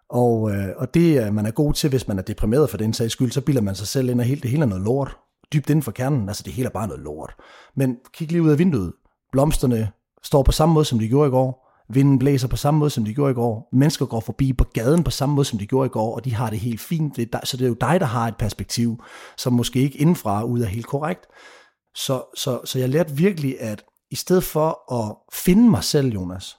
[0.09, 2.93] Og, øh, og det, øh, man er god til, hvis man er deprimeret for den
[2.93, 5.17] sags skyld, så bilder man sig selv ind, og helt, det hele er noget lort
[5.53, 6.27] dybt inden for kernen.
[6.29, 7.35] Altså det hele er bare noget lort.
[7.75, 8.93] Men kig lige ud af vinduet.
[9.31, 9.91] Blomsterne
[10.23, 11.69] står på samme måde, som de gjorde i går.
[11.93, 13.69] Vinden blæser på samme måde, som de gjorde i går.
[13.71, 16.33] Mennesker går forbi på gaden på samme måde, som de gjorde i går, og de
[16.33, 17.15] har det helt fint.
[17.15, 19.03] Det er dig, så det er jo dig, der har et perspektiv,
[19.37, 21.25] som måske ikke indenfra ud er helt korrekt.
[21.95, 26.57] Så, så, så jeg lærte virkelig, at i stedet for at finde mig selv, Jonas,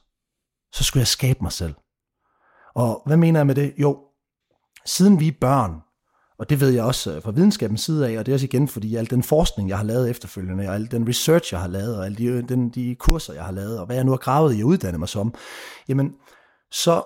[0.73, 1.75] så skulle jeg skabe mig selv.
[2.75, 3.75] Og hvad mener jeg med det?
[3.79, 3.99] Jo,
[4.87, 5.81] siden vi er børn,
[6.41, 8.69] og det ved jeg også øh, fra videnskabens side af, og det er også igen,
[8.69, 11.97] fordi al den forskning, jeg har lavet efterfølgende, og al den research, jeg har lavet,
[11.99, 14.19] og alle de, øh, den, de kurser, jeg har lavet, og hvad jeg nu har
[14.19, 15.35] gravet i at uddanne mig som,
[15.89, 16.13] jamen,
[16.71, 17.03] så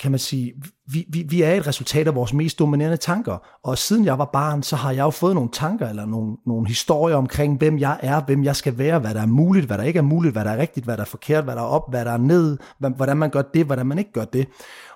[0.00, 0.54] kan man sige,
[0.92, 3.38] vi, vi, vi er et resultat af vores mest dominerende tanker.
[3.64, 6.68] Og siden jeg var barn, så har jeg jo fået nogle tanker, eller nogle, nogle
[6.68, 9.84] historier omkring, hvem jeg er, hvem jeg skal være, hvad der er muligt, hvad der
[9.84, 11.90] ikke er muligt, hvad der er rigtigt, hvad der er forkert, hvad der er op,
[11.90, 14.48] hvad der er ned, hvordan man gør det, hvordan man ikke gør det.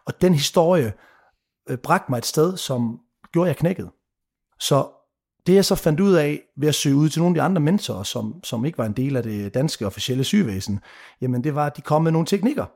[0.06, 0.92] Og den historie
[1.70, 3.00] øh, bragte mig et sted, som
[3.32, 3.90] gjorde jeg knækket.
[4.60, 4.88] Så
[5.46, 7.60] det jeg så fandt ud af ved at søge ud til nogle af de andre
[7.60, 10.80] mentorer, som, som ikke var en del af det danske officielle sygevæsen,
[11.20, 12.66] jamen det var, at de kom med nogle teknikker.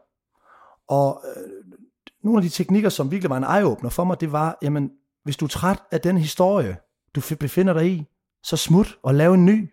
[0.89, 1.75] Og øh,
[2.23, 4.91] nogle af de teknikker, som virkelig var en eye-opener for mig, det var, jamen
[5.25, 6.77] hvis du er træt af den historie,
[7.15, 8.05] du befinder dig i,
[8.43, 9.71] så smut og lav en ny.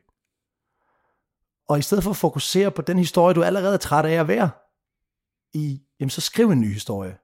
[1.69, 4.27] Og i stedet for at fokusere på den historie, du allerede er træt af at
[4.27, 4.49] være
[5.53, 7.17] i, jamen så skriv en ny historie.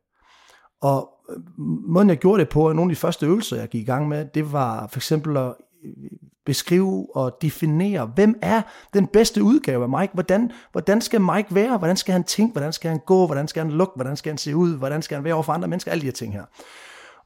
[0.81, 1.16] Og
[1.57, 4.25] måden jeg gjorde det på, nogle af de første øvelser, jeg gik i gang med,
[4.25, 5.53] det var for eksempel at
[5.85, 5.91] øh,
[6.45, 8.61] beskrive og definere, hvem er
[8.93, 10.13] den bedste udgave af Mike?
[10.13, 11.77] Hvordan, hvordan skal Mike være?
[11.77, 12.51] Hvordan skal han tænke?
[12.51, 13.25] Hvordan skal han gå?
[13.25, 13.95] Hvordan skal han lugte?
[13.95, 14.77] Hvordan skal han se ud?
[14.77, 15.91] Hvordan skal han være overfor andre mennesker?
[15.91, 16.43] Alle de her ting her.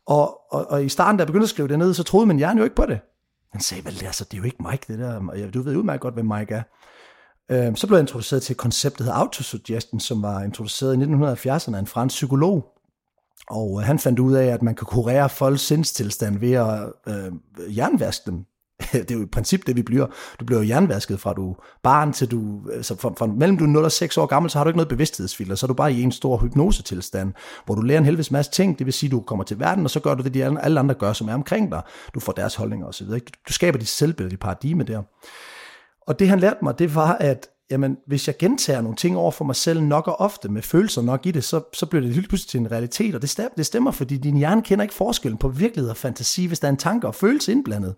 [0.05, 2.37] Og, og, og i starten, da jeg begyndte at skrive det ned, så troede min
[2.37, 2.99] hjerne jo ikke på det.
[3.51, 5.51] Han sagde, vel, altså, det er jo ikke Mike, det der.
[5.53, 6.63] Du ved udmærket godt, hvem Mike er.
[7.51, 11.75] Øhm, så blev jeg introduceret til konceptet der hedder autosuggestion, som var introduceret i 1970'erne
[11.75, 12.70] af en fransk psykolog,
[13.51, 17.77] og øh, han fandt ud af, at man kan kurere folks sindstilstand ved at øh,
[17.77, 18.45] jernvaske dem.
[18.91, 20.05] det er jo i princippet det, vi bliver.
[20.39, 23.67] Du bliver jo jernvasket fra du barn til du, altså fra, fra mellem du er
[23.67, 25.93] 0 og 6 år gammel, så har du ikke noget bevidsthedsfilter, så er du bare
[25.93, 27.33] i en stor hypnosetilstand,
[27.65, 29.89] hvor du lærer en helvedes masse ting, det vil sige, du kommer til verden, og
[29.89, 31.81] så gør du det, de alle andre gør, som er omkring dig.
[32.13, 33.07] Du får deres holdninger osv.
[33.07, 35.01] Du, du skaber dit selvbillede, dit paradigme der.
[36.07, 39.31] Og det han lærte mig, det var, at jamen, hvis jeg gentager nogle ting over
[39.31, 42.11] for mig selv nok og ofte, med følelser nok i det, så, så bliver det
[42.11, 44.95] lige pludselig til en realitet, og det stemmer, det stemmer, fordi din hjerne kender ikke
[44.95, 47.95] forskellen på virkelighed og fantasi, hvis der er en tanke og følelse indblandet.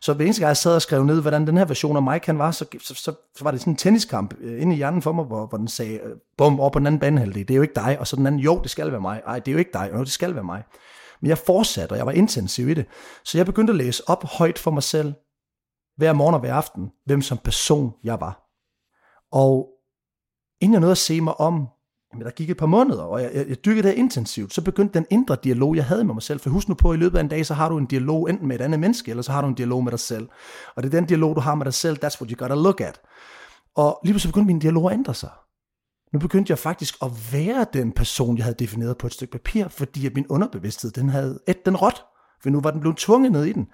[0.00, 2.22] Så hver eneste gang jeg sad og skrev ned, hvordan den her version af mig
[2.22, 5.02] kan var, så, så, så, så var det sådan en tenniskamp øh, inde i hjernen
[5.02, 7.56] for mig, hvor, hvor den sagde, øh, bum, over på den anden banehalvdel, det er
[7.56, 9.52] jo ikke dig, og så den anden, jo, det skal være mig, ej, det er
[9.52, 10.62] jo ikke dig, jo, det skal være mig.
[11.20, 12.86] Men jeg fortsatte, og jeg var intensiv i det.
[13.24, 15.12] Så jeg begyndte at læse op højt for mig selv,
[15.96, 18.51] hver morgen og hver aften, hvem som person jeg var.
[19.32, 19.68] Og
[20.60, 21.66] inden jeg nåede at se mig om,
[22.12, 24.98] men der gik et par måneder, og jeg, jeg, jeg dykkede det intensivt, så begyndte
[24.98, 26.40] den indre dialog, jeg havde med mig selv.
[26.40, 28.30] For husk nu på, at i løbet af en dag, så har du en dialog
[28.30, 30.28] enten med et andet menneske, eller så har du en dialog med dig selv.
[30.76, 32.80] Og det er den dialog, du har med dig selv, that's what you gotta look
[32.80, 33.00] at.
[33.74, 35.30] Og lige pludselig begyndte min dialog at ændre sig.
[36.12, 39.68] Nu begyndte jeg faktisk at være den person, jeg havde defineret på et stykke papir,
[39.68, 42.04] fordi at min underbevidsthed, den havde et den råt.
[42.42, 43.66] For nu var den blevet tvunget ned i den.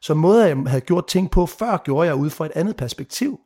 [0.00, 3.38] Så måde, jeg havde gjort ting på før, gjorde jeg ud fra et andet perspektiv.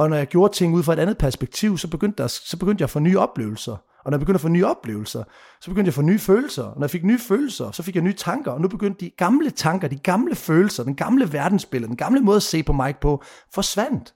[0.00, 2.82] Og når jeg gjorde ting ud fra et andet perspektiv, så begyndte, der, så begyndte
[2.82, 3.72] jeg at få nye oplevelser.
[3.72, 5.24] Og når jeg begyndte at få nye oplevelser,
[5.60, 6.62] så begyndte jeg at få nye følelser.
[6.62, 8.50] Og når jeg fik nye følelser, så fik jeg nye tanker.
[8.50, 12.36] Og nu begyndte de gamle tanker, de gamle følelser, den gamle verdensbillede, den gamle måde
[12.36, 13.22] at se på mig på,
[13.54, 14.14] forsvandt.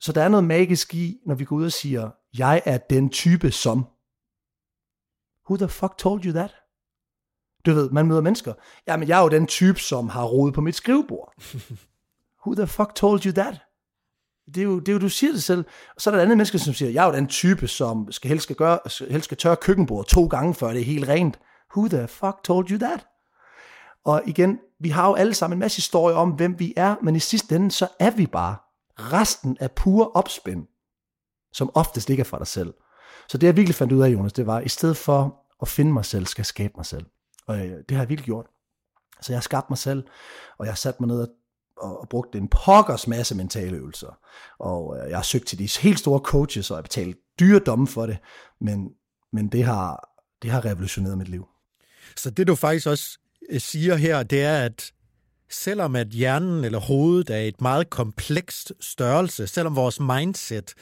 [0.00, 3.10] Så der er noget magisk i, når vi går ud og siger, jeg er den
[3.10, 3.86] type som.
[5.50, 6.54] Who the fuck told you that?
[7.66, 8.54] Du ved, man møder mennesker.
[8.86, 11.32] Jamen, jeg er jo den type, som har rodet på mit skrivebord.
[12.46, 13.67] Who the fuck told you that?
[14.54, 15.64] Det er, jo, det er jo, du siger det selv.
[15.94, 18.12] Og så er der et andet menneske, som siger, jeg er jo den type, som
[18.12, 18.78] skal helst skal, gøre,
[19.10, 21.38] helst skal tørre køkkenbordet to gange, før det er helt rent.
[21.76, 23.06] Who the fuck told you that?
[24.04, 27.16] Og igen, vi har jo alle sammen en masse historier om, hvem vi er, men
[27.16, 28.56] i sidste ende, så er vi bare
[28.98, 30.66] resten af pure opspind,
[31.52, 32.74] som oftest ikke er fra dig selv.
[33.28, 35.92] Så det jeg virkelig fandt ud af, Jonas, det var, i stedet for at finde
[35.92, 37.06] mig selv, skal jeg skabe mig selv.
[37.46, 38.46] Og øh, det har jeg virkelig gjort.
[39.20, 40.04] Så jeg har skabt mig selv,
[40.58, 41.28] og jeg har sat mig ned og
[41.80, 44.18] og, og brugt en pokkers masse mentale øvelser.
[44.58, 47.58] Og øh, jeg har søgt til de helt store coaches, og jeg har betalt dyre
[47.58, 48.18] domme for det,
[48.60, 48.88] men,
[49.32, 50.08] men det, har,
[50.42, 51.46] det har revolutioneret mit liv.
[52.16, 53.18] Så det du faktisk også
[53.50, 54.92] øh, siger her, det er, at
[55.50, 60.74] selvom at hjernen eller hovedet er et meget komplekst størrelse, selvom vores mindset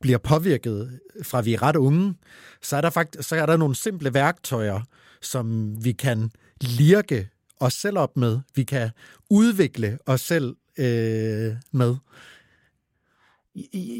[0.00, 2.14] bliver påvirket fra vi er ret unge,
[2.62, 4.80] så er der faktisk så er der nogle simple værktøjer,
[5.22, 7.28] som vi kan lirke
[7.60, 8.90] os selv op med, vi kan
[9.30, 11.96] udvikle os selv øh, med?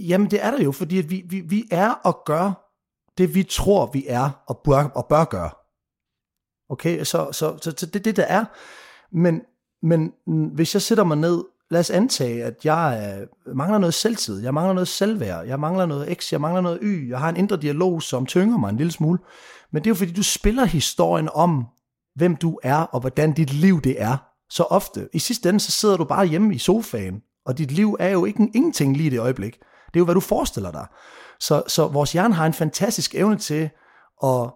[0.08, 2.70] Jamen det er der jo, fordi vi, vi, vi er og gør
[3.18, 5.50] det, vi tror, vi er og bør, og bør gøre.
[6.68, 8.44] Okay, så, så, så, så det er det, der er.
[9.12, 9.42] Men,
[9.82, 10.12] men
[10.54, 14.54] hvis jeg sætter mig ned, lad os antage, at jeg øh, mangler noget selvtid, jeg
[14.54, 17.56] mangler noget selvværd, jeg mangler noget X, jeg mangler noget Y, jeg har en indre
[17.56, 19.18] dialog, som tynger mig en lille smule.
[19.70, 21.66] Men det er jo fordi, du spiller historien om,
[22.14, 24.16] hvem du er, og hvordan dit liv det er,
[24.50, 25.08] så ofte.
[25.12, 28.24] I sidste ende, så sidder du bare hjemme i sofaen, og dit liv er jo
[28.24, 29.58] ikke ingenting lige i det øjeblik.
[29.86, 30.86] Det er jo, hvad du forestiller dig.
[31.40, 33.70] Så, så vores hjerne har en fantastisk evne til
[34.24, 34.50] at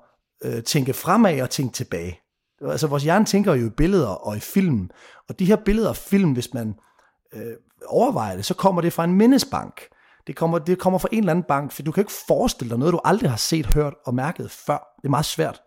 [0.44, 2.20] øh, tænke fremad og tænke tilbage.
[2.62, 4.90] Altså vores hjerne tænker jo i billeder og i film,
[5.28, 6.74] og de her billeder og film, hvis man
[7.32, 7.52] øh,
[7.86, 9.80] overvejer det, så kommer det fra en mindesbank.
[10.26, 12.78] Det kommer, det kommer fra en eller anden bank, for du kan ikke forestille dig
[12.78, 14.94] noget, du aldrig har set, hørt og mærket før.
[14.96, 15.60] Det er meget svært.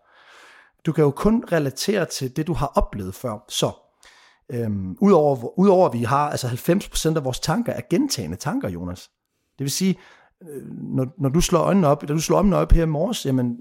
[0.86, 3.44] Du kan jo kun relatere til det, du har oplevet før.
[3.48, 3.70] Så
[4.52, 9.10] øhm, udover, udover at vi har, altså 90% af vores tanker er gentagende tanker, Jonas.
[9.58, 9.98] Det vil sige,
[10.42, 13.26] øh, når, når du slår øjnene op, da du slår øjnene op her i morges,
[13.26, 13.56] jamen,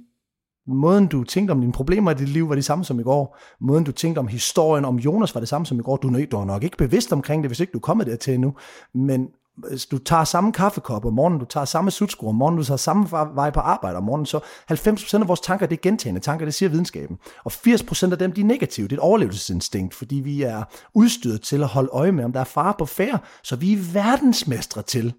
[0.67, 3.37] måden du tænkte om dine problemer i dit liv var det samme som i går.
[3.59, 5.97] Måden du tænkte om historien om Jonas var det samme som i går.
[5.97, 8.55] Du, du er nok ikke bevidst omkring det, hvis ikke du er kommet dertil endnu.
[8.93, 9.27] Men
[9.69, 12.77] Altså, du tager samme kaffekop om morgenen, du tager samme sutsko om morgenen, du tager
[12.77, 14.39] samme vej på arbejde om morgenen, så
[14.71, 17.17] 90% af vores tanker, det er gentagende tanker, det siger videnskaben.
[17.43, 18.87] Og 80% af dem, de er negative.
[18.87, 22.39] Det er et overlevelsesinstinkt, fordi vi er udstyret til at holde øje med, om der
[22.39, 25.13] er fare på færre, så vi er verdensmestre til.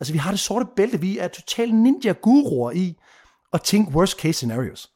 [0.00, 2.98] Altså, vi har det sorte bælte, vi er totalt ninja-guruer i
[3.52, 4.90] at tænke worst case scenarios.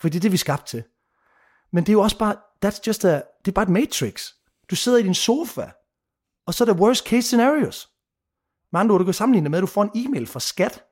[0.00, 0.82] For det er det, vi er skabt til.
[1.72, 4.32] Men det er jo også bare, that's just a, det er bare et matrix.
[4.70, 5.66] Du sidder i din sofa,
[6.46, 7.88] og så er det worst case scenarios.
[8.72, 10.84] Med andre ord, du kan sammenligne det med, at du får en e-mail fra skat,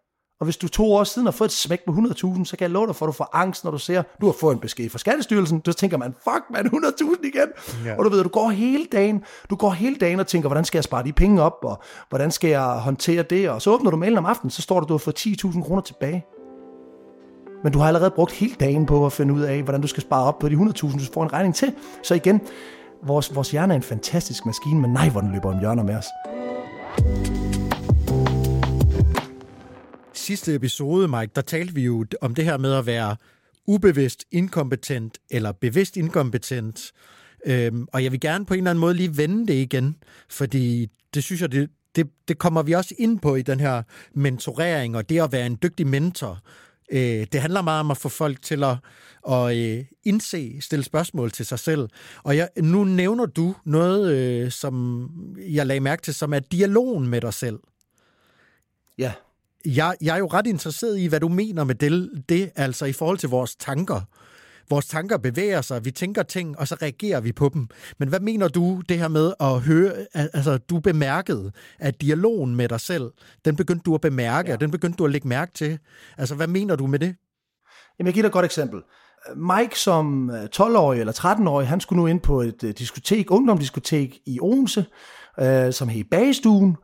[0.42, 2.70] og hvis du to år siden har fået et smæk på 100.000, så kan jeg
[2.70, 4.90] love dig for, at du får angst, når du ser, du har fået en besked
[4.90, 5.62] fra Skattestyrelsen.
[5.64, 7.48] Så tænker man, fuck man, 100.000 igen.
[7.84, 7.96] Ja.
[7.98, 10.78] Og du ved, du går hele dagen, du går hele dagen og tænker, hvordan skal
[10.78, 13.96] jeg spare de penge op, og hvordan skal jeg håndtere det, og så åbner du
[13.96, 16.26] mailen om aftenen, så står der, du har fået 10.000 kroner tilbage.
[17.64, 20.02] Men du har allerede brugt hele dagen på at finde ud af, hvordan du skal
[20.02, 21.74] spare op på de 100.000, du får en regning til.
[22.02, 22.40] Så igen,
[23.06, 25.94] vores, vores hjerne er en fantastisk maskine, men nej, hvor den løber om hjørner med
[25.94, 26.06] os.
[30.14, 33.16] Sidste episode, Mike, der talte vi jo om det her med at være
[33.66, 36.92] ubevidst inkompetent eller bevidst inkompetent.
[37.46, 39.96] Øhm, og jeg vil gerne på en eller anden måde lige vende det igen,
[40.30, 43.82] fordi det synes jeg, det, det, det kommer vi også ind på i den her
[44.14, 46.38] mentorering og det at være en dygtig mentor.
[46.92, 48.76] Øh, det handler meget om at få folk til at,
[49.28, 51.88] at øh, indse, stille spørgsmål til sig selv.
[52.22, 55.08] Og jeg, nu nævner du noget, øh, som
[55.48, 57.58] jeg lagde mærke til, som er dialogen med dig selv.
[58.98, 59.12] Ja.
[59.64, 62.92] Jeg, jeg er jo ret interesseret i, hvad du mener med det, det altså i
[62.92, 64.00] forhold til vores tanker.
[64.70, 67.68] Vores tanker bevæger sig, vi tænker ting, og så reagerer vi på dem.
[67.98, 72.68] Men hvad mener du det her med at høre, altså du bemærkede, at dialogen med
[72.68, 73.10] dig selv,
[73.44, 74.54] den begyndte du at bemærke, ja.
[74.54, 75.78] og den begyndte du at lægge mærke til.
[76.18, 77.16] Altså hvad mener du med det?
[77.98, 78.80] Jamen jeg giver dig et godt eksempel.
[79.36, 84.18] Mike som 12-årig øh, eller 13-årig, han skulle nu ind på et uh, diskotek, ungdomsdiskotek
[84.26, 84.84] i Odense,
[85.42, 86.76] uh, som hed Bagestuen,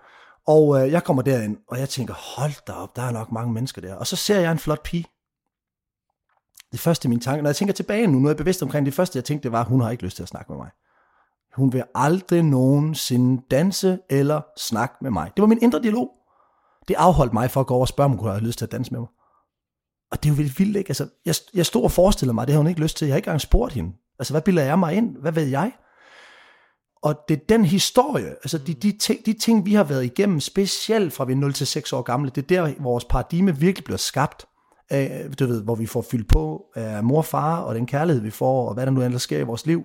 [0.46, 3.52] og uh, jeg kommer derind, og jeg tænker, hold da op, der er nok mange
[3.52, 3.94] mennesker der.
[3.94, 5.04] Og så ser jeg en flot pige.
[6.72, 8.94] Det første min tanke, når jeg tænker tilbage nu, nu er jeg bevidst omkring det
[8.94, 10.70] første, jeg tænkte, det var, hun har ikke lyst til at snakke med mig.
[11.56, 15.30] Hun vil aldrig nogensinde danse eller snakke med mig.
[15.36, 16.10] Det var min indre dialog.
[16.88, 18.64] Det afholdt mig for at gå over og spørge, om hun kunne have lyst til
[18.64, 19.08] at danse med mig.
[20.10, 20.90] Og det er jo vildt, vildt ikke?
[20.90, 23.06] Altså, jeg, jeg stod og forestillede mig, det har hun ikke lyst til.
[23.06, 23.92] Jeg har ikke engang spurgt hende.
[24.18, 25.16] Altså, hvad bilder jeg mig ind?
[25.16, 25.72] Hvad ved jeg?
[27.02, 30.40] Og det er den historie, altså de, de, ting, de ting, vi har været igennem,
[30.40, 33.84] specielt fra vi er 0 til 6 år gamle, det er der, vores paradigme virkelig
[33.84, 34.46] bliver skabt.
[34.90, 38.22] Af, du ved, hvor vi får fyldt på af mor og far, og den kærlighed,
[38.22, 39.84] vi får, og hvad der nu ellers sker i vores liv,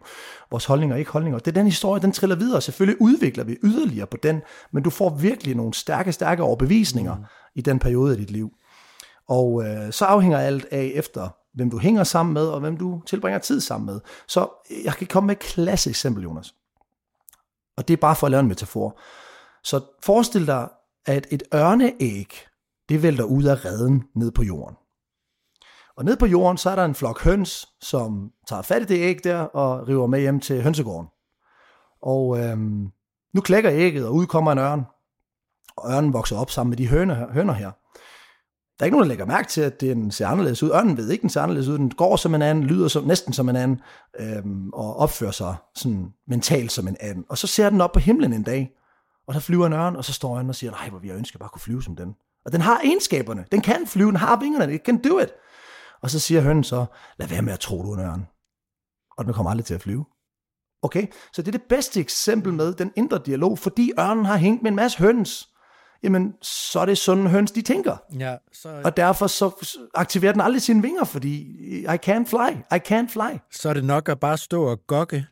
[0.52, 1.40] vores holdninger og ikke holdninger.
[1.40, 2.62] Det er den historie, den triller videre.
[2.62, 7.24] Selvfølgelig udvikler vi yderligere på den, men du får virkelig nogle stærke, stærke overbevisninger mm.
[7.56, 8.52] i den periode af dit liv.
[9.28, 13.02] Og øh, så afhænger alt af efter, hvem du hænger sammen med, og hvem du
[13.08, 14.00] tilbringer tid sammen med.
[14.28, 14.48] Så
[14.84, 16.54] jeg kan komme med et klasse eksempel, Jonas.
[17.78, 19.00] Og det er bare for at lave en metafor.
[19.64, 20.70] Så forestil dig,
[21.06, 22.28] at et ørneæg,
[22.90, 24.76] det vælter ud af redden ned på jorden.
[25.98, 28.98] Og ned på jorden, så er der en flok høns, som tager fat i det
[28.98, 31.08] æg der, og river med hjem til hønsegården.
[32.02, 32.92] Og øhm,
[33.34, 34.86] nu klækker ægget, og ud kommer en ørn.
[35.78, 37.72] Og ørnen vokser op sammen med de høner, høner her.
[38.80, 40.72] Der er ikke nogen, der lægger mærke til, at den ser anderledes ud.
[40.72, 41.78] Ørnen ved ikke, den ser anderledes ud.
[41.78, 43.82] Den går som en anden, lyder som, næsten som en anden,
[44.20, 47.26] øhm, og opfører sig sådan mentalt som en anden.
[47.30, 48.72] Og så ser den op på himlen en dag,
[49.28, 51.16] og der flyver en ørn, og så står ørnen og siger, nej, hvor vi har
[51.16, 52.16] ønsket bare kunne flyve som den.
[52.46, 53.46] Og den har egenskaberne.
[53.52, 55.30] Den kan flyve, den har vingerne, den kan do it.
[56.04, 56.86] Og så siger hønnen så,
[57.18, 58.28] lad være med at tro, du er en ørn.
[59.18, 60.06] Og den kommer aldrig til at flyve.
[60.82, 64.64] Okay, så det er det bedste eksempel med den indre dialog, fordi ørnen har hængt
[64.64, 65.50] med en masse høns,
[66.04, 67.98] jamen så er det sådan høns, de tænker.
[68.20, 68.82] Ja, så...
[68.84, 71.42] Og derfor så aktiverer den aldrig sine vinger, fordi
[71.80, 73.38] I can't fly, I can't fly.
[73.52, 75.26] Så er det nok at bare stå og gokke.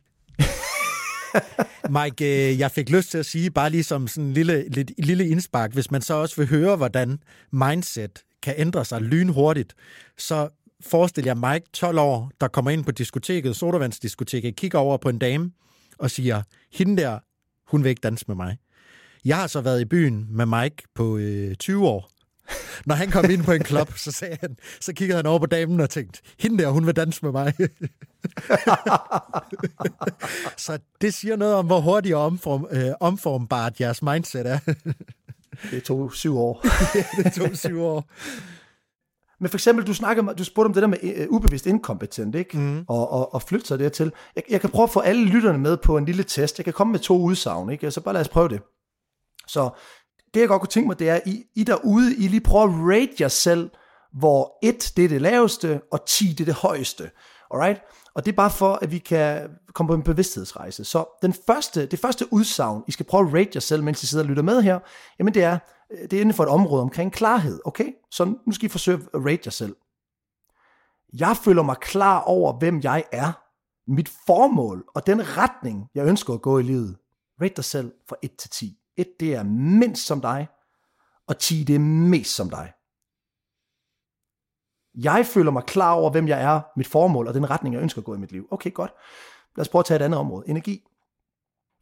[2.02, 4.94] Mike, øh, jeg fik lyst til at sige, bare lige som sådan en lille, lille,
[4.98, 7.18] lille indspark, hvis man så også vil høre, hvordan
[7.52, 9.74] mindset kan ændre sig lynhurtigt,
[10.18, 10.48] så
[10.86, 15.18] forestil jer Mike, 12 år, der kommer ind på diskoteket, sodavandsdiskoteket, kigger over på en
[15.18, 15.50] dame
[15.98, 16.42] og siger,
[16.72, 17.18] hende der,
[17.70, 18.58] hun vil ikke danse med mig.
[19.24, 22.12] Jeg har så været i byen med Mike på øh, 20 år.
[22.86, 25.46] Når han kom ind på en klub, så, sagde han, så kiggede han over på
[25.46, 27.54] damen og tænkte, hende der, hun vil danse med mig.
[30.66, 34.58] så det siger noget om, hvor hurtigt og omform, øh, omformbart jeres mindset er.
[35.70, 36.66] det tog syv år.
[37.24, 38.10] det tog syv år.
[39.42, 42.58] Men for eksempel, du, snakker, du spurgte om det der med uh, ubevidst inkompetent, ikke?
[42.58, 42.84] Mm.
[42.88, 44.12] Og, og, og flytte sig dertil.
[44.36, 46.58] Jeg, jeg kan prøve at få alle lytterne med på en lille test.
[46.58, 47.90] Jeg kan komme med to udsagn, ikke?
[47.90, 48.62] Så bare lad os prøve det.
[49.46, 49.70] Så
[50.34, 52.98] det jeg godt kunne tænke mig, det er, I, I derude, I lige prøver at
[52.98, 53.70] rate jer selv,
[54.12, 57.10] hvor 1 det er det laveste, og 10 det er det højeste.
[57.50, 57.80] Alright?
[58.14, 60.84] Og det er bare for, at vi kan komme på en bevidsthedsrejse.
[60.84, 64.06] Så den første, det første udsagn, I skal prøve at rate jer selv, mens I
[64.06, 64.78] sidder og lytter med her,
[65.18, 65.58] jamen det er,
[65.92, 67.60] Øh, det er inden for et område omkring klarhed.
[67.64, 67.92] Okay?
[68.10, 69.76] Så nu skal I forsøge at rate jer selv.
[71.12, 73.32] Jeg føler mig klar over, hvem jeg er,
[73.86, 76.96] mit formål og den retning, jeg ønsker at gå i livet.
[77.42, 78.78] Rate dig selv fra 1 til 10.
[78.96, 80.48] 1 det er mindst som dig,
[81.28, 82.72] og 10 det er mest som dig.
[84.94, 88.00] Jeg føler mig klar over, hvem jeg er, mit formål og den retning, jeg ønsker
[88.00, 88.48] at gå i mit liv.
[88.50, 88.94] Okay, godt.
[89.56, 90.48] Lad os prøve at tage et andet område.
[90.48, 90.86] Energi.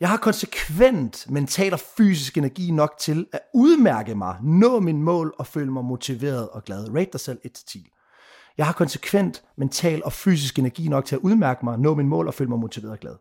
[0.00, 5.34] Jeg har konsekvent mental og fysisk energi nok til at udmærke mig, nå min mål
[5.38, 6.88] og føle mig motiveret og glad.
[6.94, 8.54] Rate dig selv 1-10.
[8.58, 12.26] Jeg har konsekvent mental og fysisk energi nok til at udmærke mig, nå min mål
[12.26, 13.16] og føle mig motiveret og glad.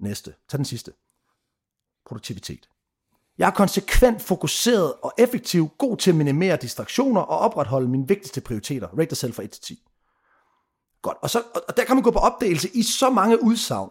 [0.00, 0.34] Næste.
[0.48, 0.92] Tag den sidste.
[2.06, 2.68] Produktivitet.
[3.38, 8.40] Jeg er konsekvent fokuseret og effektiv, god til at minimere distraktioner og opretholde mine vigtigste
[8.40, 8.88] prioriteter.
[8.88, 9.88] Rate dig selv fra 1 til 10.
[11.02, 11.18] Godt.
[11.22, 13.90] Og, så, og der kan man gå på opdagelse i så mange udsagn,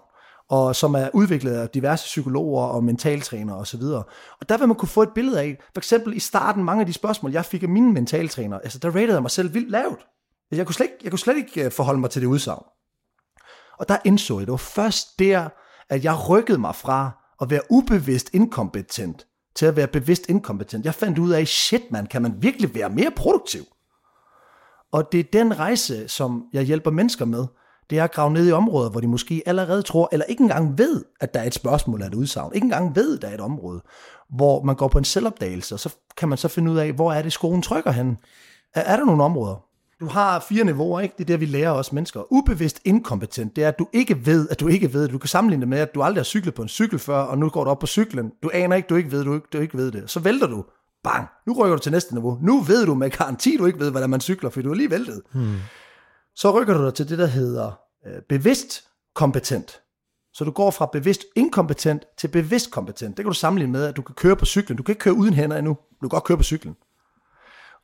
[0.50, 3.82] og som er udviklet af diverse psykologer og mentaltrænere osv.
[3.82, 4.10] Og,
[4.42, 6.86] og der vil man kunne få et billede af, for eksempel i starten, mange af
[6.86, 10.00] de spørgsmål, jeg fik af mine mentaltrænere, altså der ratede jeg mig selv vildt lavt.
[10.52, 12.64] Jeg kunne slet ikke, jeg kunne slet ikke øh, forholde mig til det udsagn.
[13.80, 15.50] Og der indså jeg, det var først der,
[15.90, 20.86] at jeg rykkede mig fra at være ubevidst inkompetent til at være bevidst inkompetent.
[20.86, 23.64] Jeg fandt ud af, shit man, kan man virkelig være mere produktiv?
[24.92, 27.46] Og det er den rejse, som jeg hjælper mennesker med.
[27.94, 30.78] Det er at grave ned i områder, hvor de måske allerede tror, eller ikke engang
[30.78, 32.52] ved, at der er et spørgsmål eller et udsagn.
[32.56, 33.82] Ikke engang ved, at der er et område,
[34.36, 37.14] hvor man går på en selvopdagelse, og så kan man så finde ud af, hvor
[37.14, 38.18] er det skoen trykker hen.
[38.74, 39.56] Er, er der nogle områder?
[40.00, 41.16] Du har fire niveauer, ikke?
[41.18, 42.34] Det er det, vi lærer os mennesker.
[42.34, 45.12] Ubevidst inkompetent, det er, at du ikke ved, at du ikke ved det.
[45.12, 47.38] Du kan sammenligne det med, at du aldrig har cyklet på en cykel før, og
[47.38, 48.32] nu går du op på cyklen.
[48.44, 50.10] Du aner ikke, du ikke ved, du ikke, du ikke ved det.
[50.10, 50.66] Så vælter du.
[51.04, 51.28] Bang!
[51.48, 52.38] Nu rykker du til næste niveau.
[52.42, 54.92] Nu ved du med garanti, du ikke ved, hvordan man cykler, for du er lige
[54.92, 55.22] væltet.
[55.34, 55.56] Hmm.
[56.36, 58.84] Så rykker du dig til det, der hedder øh, bevidst
[59.16, 59.82] kompetent.
[60.34, 63.18] Så du går fra bevidst inkompetent til bevidst kompetent.
[63.18, 64.78] Det kan du sammenligne med, at du kan køre på cyklen.
[64.78, 65.74] Du kan ikke køre uden hænder endnu.
[65.74, 66.76] Du kan godt køre på cyklen.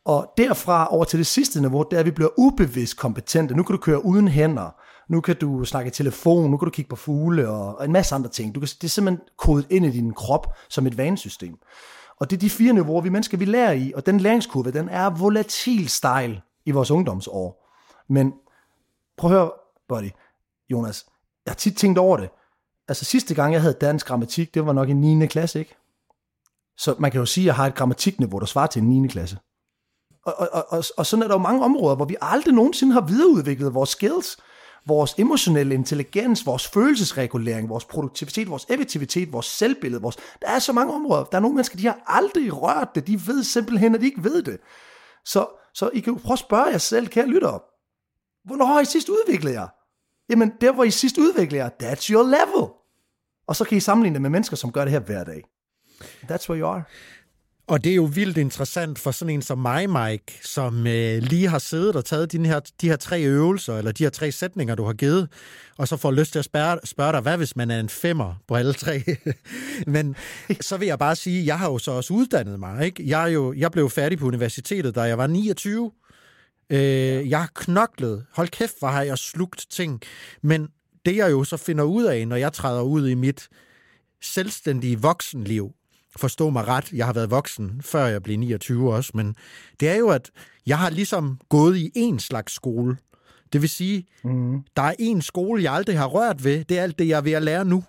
[0.05, 3.55] Og derfra over til det sidste niveau, der er vi bliver ubevidst kompetente.
[3.55, 4.75] Nu kan du køre uden hænder.
[5.09, 6.51] Nu kan du snakke i telefon.
[6.51, 8.55] Nu kan du kigge på fugle og en masse andre ting.
[8.55, 11.55] Du kan, det er simpelthen kodet ind i din krop som et vanesystem.
[12.19, 13.93] Og det er de fire niveauer, vi mennesker vi lærer i.
[13.95, 17.65] Og den læringskurve, den er volatil style i vores ungdomsår.
[18.09, 18.33] Men
[19.17, 19.51] prøv at høre,
[19.89, 20.09] buddy,
[20.69, 21.05] Jonas.
[21.45, 22.29] Jeg har tit tænkt over det.
[22.87, 25.27] Altså sidste gang, jeg havde dansk grammatik, det var nok i 9.
[25.27, 25.75] klasse, ikke?
[26.77, 29.07] Så man kan jo sige, at jeg har et grammatikniveau, der svarer til en 9.
[29.07, 29.37] klasse.
[30.25, 33.01] Og, og, og, og sådan er der jo mange områder, hvor vi aldrig nogensinde har
[33.01, 34.37] videreudviklet vores skills,
[34.87, 40.01] vores emotionelle intelligens, vores følelsesregulering, vores produktivitet, vores effektivitet, vores selvbillede.
[40.01, 40.17] Vores...
[40.41, 41.23] Der er så mange områder.
[41.23, 43.07] Der er nogle mennesker, de har aldrig rørt det.
[43.07, 44.59] De ved simpelthen, at de ikke ved det.
[45.25, 47.59] Så, så I kan jo prøve at spørge jer selv, kære lyttere.
[48.45, 49.67] Hvornår har I sidst udviklet jer?
[50.29, 52.69] Jamen, der hvor I sidst udvikler jer, that's your level.
[53.47, 55.43] Og så kan I sammenligne det med mennesker, som gør det her hver dag.
[56.31, 56.83] That's where you are.
[57.69, 61.47] Og det er jo vildt interessant for sådan en som mig, Mike, som øh, lige
[61.47, 64.75] har siddet og taget dine her, de her tre øvelser, eller de her tre sætninger,
[64.75, 65.29] du har givet,
[65.77, 68.35] og så får lyst til at spørge, spørge dig, hvad hvis man er en femmer
[68.47, 69.03] på alle tre?
[69.87, 70.15] Men
[70.61, 72.85] så vil jeg bare sige, jeg har jo så også uddannet mig.
[72.85, 73.03] Ikke?
[73.07, 75.91] Jeg, er jo, jeg blev færdig på universitetet, da jeg var 29.
[76.69, 78.25] Øh, jeg har knoklet.
[78.33, 80.01] Hold kæft, hvor har jeg slugt ting.
[80.41, 80.67] Men
[81.05, 83.49] det jeg jo så finder ud af, når jeg træder ud i mit
[84.21, 85.71] selvstændige voksenliv,
[86.17, 89.35] forstå mig ret, jeg har været voksen, før jeg blev 29 også, men
[89.79, 90.31] det er jo, at
[90.65, 92.97] jeg har ligesom gået i en slags skole.
[93.53, 94.63] Det vil sige, mm.
[94.75, 96.63] der er en skole, jeg aldrig har rørt ved.
[96.63, 97.83] Det er alt det, jeg er ved at lære nu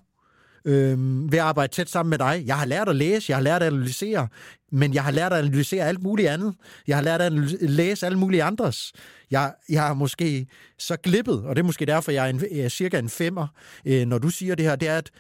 [0.65, 2.43] øh, ved at arbejde tæt sammen med dig.
[2.47, 4.29] Jeg har lært at læse, jeg har lært at analysere,
[4.73, 6.55] men jeg har lært at analysere alt muligt andet.
[6.87, 8.93] Jeg har lært at læse alle mulige andres.
[9.31, 10.47] Jeg, jeg har måske
[10.79, 13.47] så glippet, og det er måske derfor, jeg er, en, jeg er cirka en femmer,
[13.85, 15.11] øh, når du siger det her, det er, at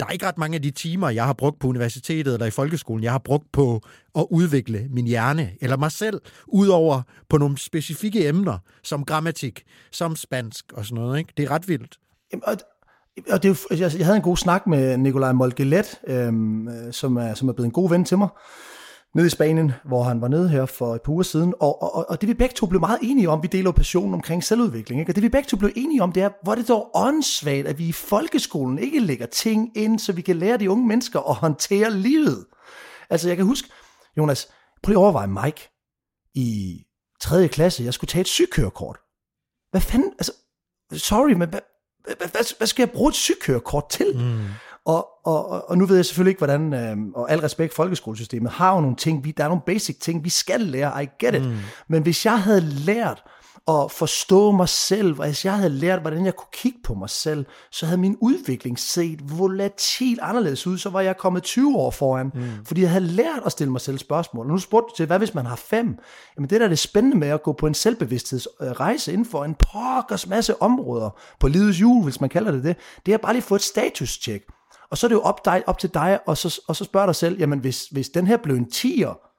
[0.00, 2.50] der er ikke ret mange af de timer, jeg har brugt på universitetet eller i
[2.50, 3.80] folkeskolen, jeg har brugt på
[4.14, 10.16] at udvikle min hjerne, eller mig selv, udover på nogle specifikke emner, som grammatik, som
[10.16, 11.18] spansk og sådan noget.
[11.18, 11.32] Ikke?
[11.36, 11.98] Det er ret vildt.
[12.32, 12.56] Jamen, og,
[13.30, 17.34] og det er, jeg, jeg havde en god snak med Nikolaj Molgelet, øhm, som, er,
[17.34, 18.28] som er blevet en god ven til mig,
[19.14, 22.10] nede i Spanien, hvor han var nede her for et par uger siden, og, og,
[22.10, 25.10] og det vi begge to blev meget enige om, vi deler passionen omkring selvudvikling, ikke?
[25.10, 27.78] og det vi begge to blev enige om, det er, hvor det dog åndssvagt, at
[27.78, 31.34] vi i folkeskolen ikke lægger ting ind, så vi kan lære de unge mennesker at
[31.34, 32.46] håndtere livet.
[33.10, 33.68] Altså jeg kan huske,
[34.16, 34.48] Jonas,
[34.82, 35.68] prøv lige at overveje Mike,
[36.34, 36.82] i
[37.20, 37.48] 3.
[37.48, 38.98] klasse, jeg skulle tage et sygkørekort.
[39.70, 40.32] Hvad fanden, altså,
[40.92, 41.60] sorry, men hvad,
[42.04, 44.16] hvad, hvad, skal jeg bruge et sygkørekort til?
[44.16, 44.38] Mm.
[44.84, 48.74] Og, og, og nu ved jeg selvfølgelig ikke, hvordan, øh, og al respekt, folkeskolesystemet har
[48.74, 51.42] jo nogle ting, vi, der er nogle basic ting, vi skal lære, I get it.
[51.42, 51.56] Mm.
[51.88, 53.22] Men hvis jeg havde lært
[53.68, 57.46] at forstå mig selv, hvis jeg havde lært, hvordan jeg kunne kigge på mig selv,
[57.70, 62.30] så havde min udvikling set volatil anderledes ud, så var jeg kommet 20 år foran,
[62.34, 62.42] mm.
[62.64, 64.46] fordi jeg havde lært at stille mig selv spørgsmål.
[64.46, 65.98] Og nu spurgte du til, hvad hvis man har fem?
[66.36, 69.54] Jamen det der er det spændende med at gå på en selvbevidsthedsrejse inden for en
[69.72, 73.42] pokkers masse områder på livets jul, hvis man kalder det det, det er bare lige
[73.42, 74.44] få et status-check.
[74.90, 77.06] Og så er det jo op, dig, op til dig, og så, og så spørger
[77.06, 79.29] dig selv, jamen hvis, hvis den her blev en tiger,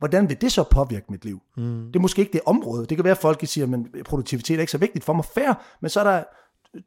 [0.00, 1.40] hvordan vil det så påvirke mit liv?
[1.56, 1.86] Mm.
[1.86, 2.86] Det er måske ikke det område.
[2.86, 3.66] Det kan være, at folk siger,
[3.98, 5.24] at produktivitet er ikke så vigtigt for mig.
[5.24, 6.22] Fair, men så er der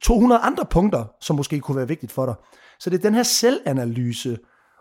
[0.01, 2.35] 200 andre punkter, som måske kunne være vigtigt for dig.
[2.79, 4.37] Så det er den her selvanalyse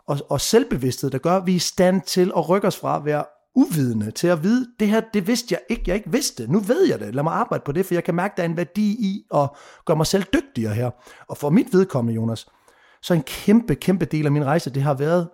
[0.07, 2.97] og, og selvbevidsthed, der gør, at vi er i stand til at rykke os fra
[2.97, 3.24] at være
[3.55, 6.53] uvidende til at vide, det her, det vidste jeg ikke, jeg ikke vidste.
[6.53, 7.14] Nu ved jeg det.
[7.14, 9.51] Lad mig arbejde på det, for jeg kan mærke, der er en værdi i at
[9.85, 10.91] gøre mig selv dygtigere her.
[11.28, 12.47] Og for mit vedkommende, Jonas,
[13.03, 15.28] så en kæmpe, kæmpe del af min rejse, det har været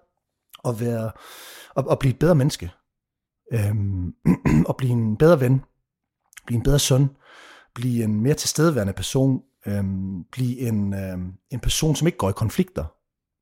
[0.65, 1.11] at, være,
[1.77, 2.71] at, at blive et bedre menneske.
[3.53, 4.15] Øhm,
[4.69, 5.61] og blive en bedre ven.
[6.47, 7.09] Blive en bedre søn.
[7.75, 9.41] Blive en mere tilstedeværende person.
[9.67, 12.85] Øhm, blive en, øhm, en person, som ikke går i konflikter.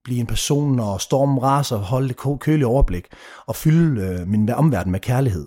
[0.05, 3.07] Blive en person, når stormen raser, holde det kølige overblik.
[3.47, 5.47] Og fylde øh, min omverden med kærlighed.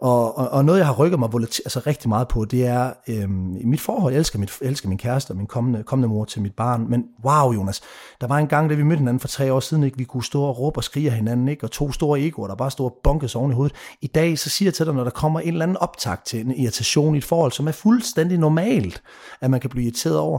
[0.00, 3.56] Og, og, og noget, jeg har rykket mig altså rigtig meget på, det er, øhm,
[3.56, 6.24] i mit forhold, jeg elsker, mit, jeg elsker min kæreste og min kommende, kommende mor
[6.24, 7.80] til mit barn, men wow, Jonas,
[8.20, 10.24] der var en gang, da vi mødte hinanden for tre år siden, ikke, vi kunne
[10.24, 12.86] stå og råbe og skrige af hinanden, ikke, og to store egoer, der bare stod
[12.86, 13.76] og bunkes oven i hovedet.
[14.00, 16.40] I dag, så siger jeg til dig, når der kommer en eller anden optakt til
[16.40, 19.02] en irritation i et forhold, som er fuldstændig normalt,
[19.40, 20.38] at man kan blive irriteret over,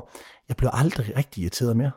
[0.50, 1.92] jeg bliver aldrig rigtig irriteret mere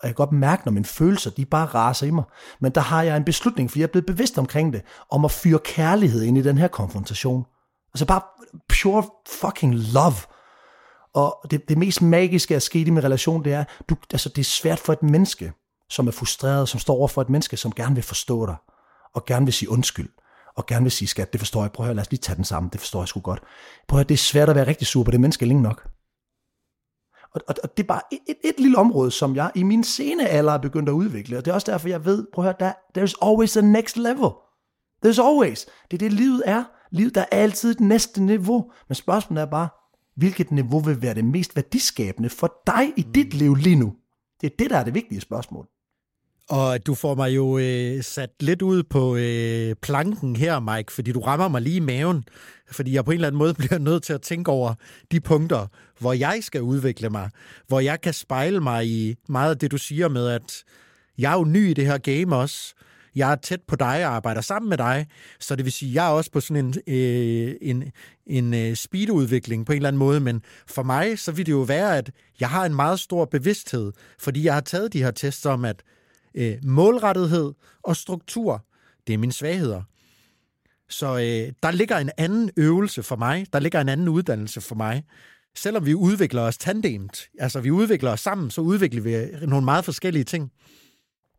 [0.00, 2.24] og jeg kan godt mærke, når mine følelser, de bare raser i mig.
[2.60, 5.30] Men der har jeg en beslutning, fordi jeg er blevet bevidst omkring det, om at
[5.30, 7.44] fyre kærlighed ind i den her konfrontation.
[7.94, 8.20] Altså bare
[8.68, 10.16] pure fucking love.
[11.14, 14.38] Og det, det mest magiske at sket i min relation, det er, du, altså det
[14.38, 15.52] er svært for et menneske,
[15.90, 18.56] som er frustreret, som står over for et menneske, som gerne vil forstå dig,
[19.14, 20.08] og gerne vil sige undskyld,
[20.56, 22.36] og gerne vil sige, skat, det forstår jeg, prøv at høre, lad os lige tage
[22.36, 23.42] den sammen, det forstår jeg sgu godt.
[23.88, 25.88] Prøv at høre, det er svært at være rigtig sur på det menneske længe nok.
[27.36, 29.84] Og, og, og det er bare et, et, et lille område, som jeg i min
[29.84, 32.46] sene alder er begyndt at udvikle, og det er også derfor, jeg ved, prøv at
[32.46, 34.30] høre, der, there's always a next level.
[35.06, 35.66] There's always.
[35.90, 36.64] Det er det, livet er.
[36.90, 38.70] Livet der er altid et næste niveau.
[38.88, 39.68] Men spørgsmålet er bare,
[40.16, 43.94] hvilket niveau vil være det mest værdiskabende for dig i dit liv lige nu?
[44.40, 45.68] Det er det, der er det vigtige spørgsmål.
[46.48, 51.12] Og du får mig jo øh, sat lidt ud på øh, planken her, Mike, fordi
[51.12, 52.24] du rammer mig lige i maven.
[52.70, 54.74] Fordi jeg på en eller anden måde bliver nødt til at tænke over
[55.12, 55.66] de punkter,
[55.98, 57.30] hvor jeg skal udvikle mig.
[57.68, 60.64] Hvor jeg kan spejle mig i meget af det, du siger med, at
[61.18, 62.74] jeg er jo ny i det her game også.
[63.14, 65.06] Jeg er tæt på dig og arbejder sammen med dig,
[65.40, 67.92] så det vil sige, at jeg er også på sådan en, øh, en,
[68.26, 71.60] en øh, speedudvikling på en eller anden måde, men for mig, så vil det jo
[71.60, 75.46] være, at jeg har en meget stor bevidsthed, fordi jeg har taget de her tests
[75.46, 75.82] om, at
[76.36, 78.64] øh, målrettethed og struktur,
[79.06, 79.82] det er mine svagheder.
[80.88, 84.74] Så øh, der ligger en anden øvelse for mig, der ligger en anden uddannelse for
[84.74, 85.04] mig.
[85.56, 89.64] Selvom vi udvikler os tandemt, altså vi udvikler os sammen, så udvikler vi øh, nogle
[89.64, 90.50] meget forskellige ting.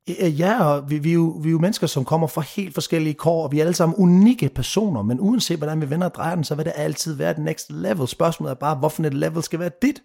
[0.09, 2.73] Øh, ja, og vi, vi, er jo, vi er jo mennesker, som kommer fra helt
[2.73, 6.13] forskellige kår, og vi er alle sammen unikke personer, men uanset hvordan vi vender og
[6.15, 8.07] drejer den, så vil det altid være det next level.
[8.07, 10.03] Spørgsmålet er bare, hvorfor et level skal være dit?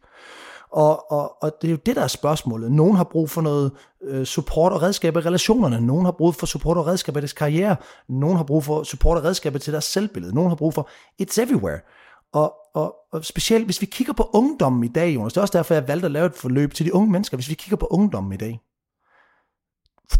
[0.72, 2.72] Og, og, og det er jo det, der er spørgsmålet.
[2.72, 5.80] Nogen har brug for noget øh, support og redskaber i relationerne.
[5.80, 7.76] Nogen har brug for support og redskaber i deres karriere.
[8.08, 10.34] Nogen har brug for support og redskaber til deres selvbillede.
[10.34, 10.88] Nogen har brug for
[11.22, 11.80] it's everywhere.
[12.32, 15.58] Og, og, og specielt hvis vi kigger på ungdommen i dag, Jonas, det er også
[15.58, 17.36] derfor, jeg valgte at lave et forløb til de unge mennesker.
[17.36, 18.60] Hvis vi kigger på ungdommen i dag,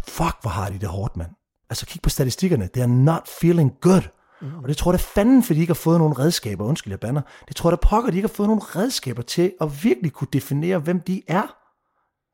[0.07, 1.31] fuck, hvor har de det hårdt, mand.
[1.69, 2.69] Altså kig på statistikkerne.
[2.73, 4.03] They are not feeling good.
[4.41, 4.63] Mm.
[4.63, 6.99] Og det tror jeg da fanden, fordi de ikke har fået nogle redskaber, undskyld jeg
[6.99, 10.13] banner, det tror jeg da pokker, de ikke har fået nogle redskaber til at virkelig
[10.13, 11.55] kunne definere, hvem de er,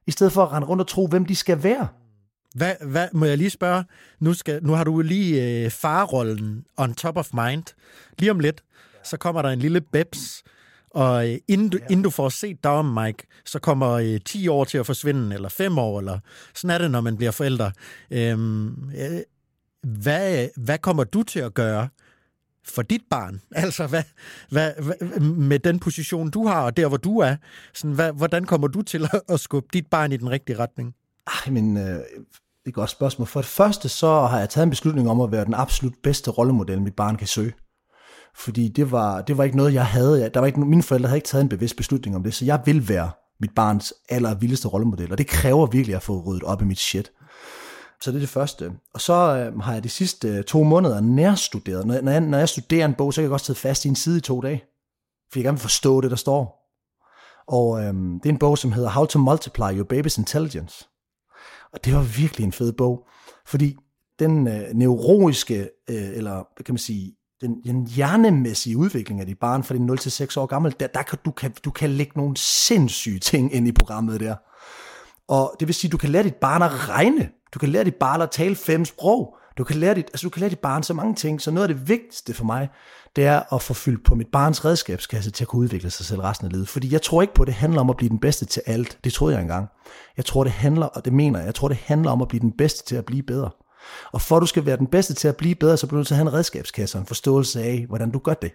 [0.08, 1.88] i stedet for at rende rundt og tro, hvem de skal være.
[2.56, 3.84] Hvad, hvad må jeg lige spørge?
[4.20, 7.64] Nu, skal, nu har du lige øh, farrollen on top of mind.
[8.20, 8.64] Lige om lidt,
[9.04, 10.44] så kommer der en lille bebs,
[10.92, 11.86] og øh, inden, du, ja.
[11.90, 15.36] inden du får set dig om, Mike, så kommer øh, 10 år til at forsvinde,
[15.36, 16.20] eller 5 år, eller
[16.54, 17.72] sådan er det, når man bliver forældre.
[18.12, 19.20] Øhm, øh,
[19.84, 21.90] hvad, hvad kommer du til at gøre
[22.66, 23.42] for dit barn?
[23.64, 24.04] Altså, hvad,
[24.50, 27.36] hvad, hvad, med den position, du har, og der, hvor du er,
[27.74, 30.96] sådan, hvad, hvordan kommer du til at, at skubbe dit barn i den rigtige retning?
[31.28, 32.02] Ej, men øh, det
[32.66, 33.28] er et godt spørgsmål.
[33.28, 36.32] For det første, så har jeg taget en beslutning om at være den absolut bedste
[36.32, 37.54] rollemodel, mit barn kan søge.
[38.36, 40.30] Fordi det var, det var ikke noget, jeg havde.
[40.34, 42.62] Der var ikke, mine forældre havde ikke taget en bevidst beslutning om det, så jeg
[42.66, 46.62] vil være mit barns aller vildeste rollemodel, og det kræver virkelig at få ryddet op
[46.62, 47.12] i mit shit.
[48.02, 48.72] Så det er det første.
[48.94, 51.86] Og så øh, har jeg de sidste øh, to måneder nærstuderet.
[51.86, 53.88] Når, når, jeg, når jeg studerer en bog, så kan jeg godt sidde fast i
[53.88, 54.64] en side i to dage.
[55.32, 56.60] For jeg gerne vil forstå det, der står.
[57.48, 60.88] Og øh, det er en bog, som hedder How to Multiply Your Baby's Intelligence.
[61.74, 63.08] Og det var virkelig en fed bog.
[63.46, 63.78] Fordi
[64.20, 69.40] den øh, neurologiske, øh, eller hvad kan man sige, den, den hjernemæssige udvikling af dit
[69.40, 71.90] barn fra din 0 til 6 år gammel, der, der kan, du, kan, du kan
[71.90, 74.36] lægge nogle sindssyge ting ind i programmet der.
[75.28, 77.30] Og det vil sige, du kan lære dit barn at regne.
[77.54, 79.36] Du kan lære dit barn at tale fem sprog.
[79.58, 81.42] Du kan lære dit, altså du kan lære dit barn så mange ting.
[81.42, 82.70] Så noget af det vigtigste for mig,
[83.16, 86.22] det er at få fyldt på mit barns redskabskasse til at kunne udvikle sig selv
[86.22, 86.68] resten af livet.
[86.68, 89.00] Fordi jeg tror ikke på, at det handler om at blive den bedste til alt.
[89.04, 89.68] Det troede jeg engang.
[90.18, 92.42] Jeg tror, det handler, og det mener jeg, jeg tror, det handler om at blive
[92.42, 93.50] den bedste til at blive bedre.
[94.12, 96.00] Og for at du skal være den bedste til at blive bedre, så bliver du
[96.00, 98.52] nødt til at have en redskabskasse og en forståelse af, hvordan du gør det.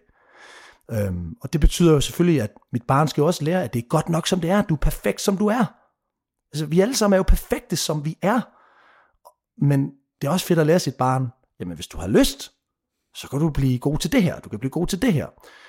[0.91, 3.83] Øhm, og det betyder jo selvfølgelig, at mit barn skal jo også lære, at det
[3.83, 4.63] er godt nok, som det er.
[4.63, 5.65] Du er perfekt, som du er.
[6.53, 8.41] Altså, vi alle sammen er jo perfekte, som vi er.
[9.59, 9.91] Men
[10.21, 11.29] det er også fedt at lære sit barn,
[11.61, 12.53] jamen hvis du har lyst,
[13.17, 15.27] så kan du blive god til det her, du kan blive god til det her.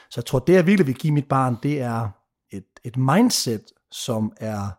[0.10, 2.10] Så jeg tror, det jeg virkelig vil give mit barn, det er
[2.52, 4.70] et, et mindset, som er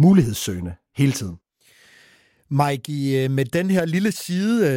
[0.00, 1.38] mulighedssøgende hele tiden.
[2.50, 4.68] Mike, øh, med den her lille side,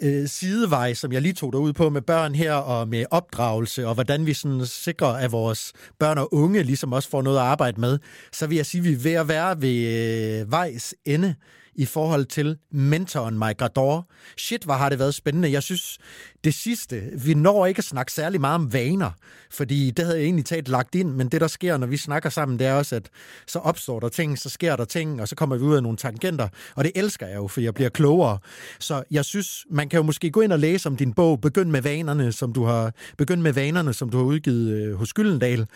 [0.00, 3.04] øh, øh, sidevej, som jeg lige tog dig ud på med børn her, og med
[3.10, 7.38] opdragelse, og hvordan vi sådan sikrer, at vores børn og unge ligesom også får noget
[7.38, 7.98] at arbejde med,
[8.32, 11.34] så vil jeg sige, at vi er ved at være ved øh, vejs ende
[11.74, 14.10] i forhold til mentoren Mike Grador.
[14.38, 15.52] Shit, hvor har det været spændende.
[15.52, 15.98] Jeg synes,
[16.44, 19.10] det sidste, vi når ikke at snakke særlig meget om vaner,
[19.50, 22.30] fordi det havde jeg egentlig talt lagt ind, men det der sker, når vi snakker
[22.30, 23.10] sammen, det er også, at
[23.46, 25.98] så opstår der ting, så sker der ting, og så kommer vi ud af nogle
[25.98, 28.38] tangenter, og det elsker jeg jo, for jeg bliver klogere.
[28.78, 31.70] Så jeg synes, man kan jo måske gå ind og læse om din bog, Begynd
[31.70, 35.66] med vanerne, som du har, Begynd med vanerne, som du har udgivet øh, hos Gyldendal.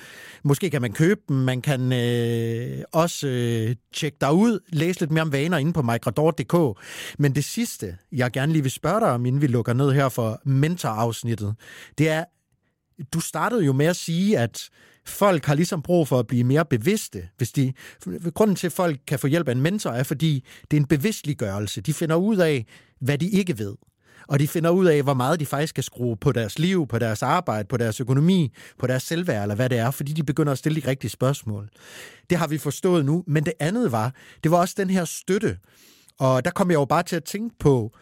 [0.42, 5.10] Måske kan man købe dem, man kan øh, også øh, tjekke dig ud, læse lidt
[5.10, 6.78] mere om vaner inde på microdor.dk.
[7.18, 10.08] Men det sidste, jeg gerne lige vil spørge dig om, inden vi lukker ned her
[10.08, 11.54] for mentorafsnittet,
[11.98, 12.24] det er,
[13.12, 14.68] du startede jo med at sige, at
[15.06, 17.28] folk har ligesom brug for at blive mere bevidste.
[17.36, 17.72] Hvis de,
[18.34, 20.86] grunden til, at folk kan få hjælp af en mentor, er, fordi det er en
[20.86, 21.80] bevidstliggørelse.
[21.80, 22.66] De finder ud af,
[23.00, 23.74] hvad de ikke ved.
[24.28, 26.98] Og de finder ud af, hvor meget de faktisk kan skrue på deres liv, på
[26.98, 30.52] deres arbejde, på deres økonomi, på deres selvværd, eller hvad det er, fordi de begynder
[30.52, 31.68] at stille de rigtige spørgsmål.
[32.30, 35.58] Det har vi forstået nu, men det andet var, det var også den her støtte.
[36.18, 37.96] Og der kom jeg jo bare til at tænke på,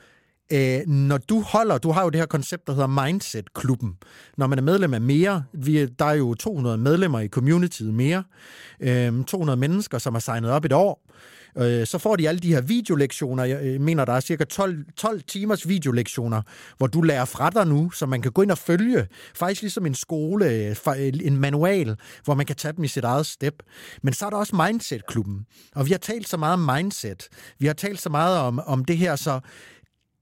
[0.52, 3.96] øh, når du holder, du har jo det her koncept, der hedder Mindset-klubben.
[4.36, 8.24] Når man er medlem af mere, vi, der er jo 200 medlemmer i communityet mere,
[8.80, 11.06] øh, 200 mennesker, som har signet op et år,
[11.58, 13.44] øh, så får de alle de her videolektioner.
[13.44, 16.42] Jeg øh, mener, der er cirka 12, 12 timers videolektioner,
[16.76, 19.06] hvor du lærer fra dig nu, så man kan gå ind og følge.
[19.34, 23.04] Faktisk ligesom en skole, øh, øh, en manual, hvor man kan tage dem i sit
[23.04, 23.54] eget step.
[24.02, 25.46] Men så er der også Mindset-klubben.
[25.74, 27.28] Og vi har talt så meget om mindset.
[27.58, 29.40] Vi har talt så meget om, om det her, så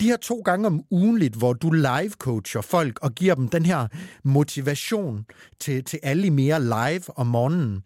[0.04, 3.86] de her to gange om ugenligt, hvor du live-coacher folk og giver dem den her
[4.24, 5.26] motivation
[5.60, 7.82] til, til alle mere live om morgenen.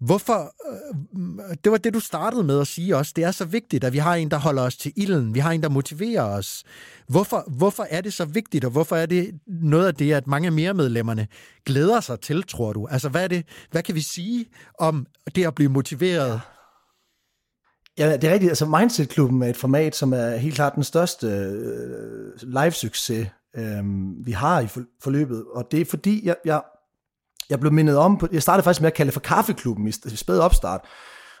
[0.00, 3.84] Hvorfor, øh, det var det, du startede med at sige også, det er så vigtigt,
[3.84, 6.64] at vi har en, der holder os til ilden, vi har en, der motiverer os.
[7.08, 10.46] Hvorfor, hvorfor er det så vigtigt, og hvorfor er det noget af det, at mange
[10.46, 11.26] af mere medlemmerne
[11.66, 12.86] glæder sig til, tror du?
[12.86, 14.46] Altså, hvad, er det, hvad kan vi sige
[14.78, 16.40] om det at blive motiveret?
[17.98, 18.50] Ja, det er rigtigt.
[18.50, 23.84] Altså Mindset-klubben er et format, som er helt klart den største øh, live-succes, øh,
[24.26, 24.66] vi har i
[25.02, 25.44] forløbet.
[25.54, 26.62] Og det er fordi, jeg, jeg,
[27.50, 29.92] jeg blev mindet om, på, jeg startede faktisk med at kalde det for kaffeklubben i,
[30.16, 30.80] spæd opstart.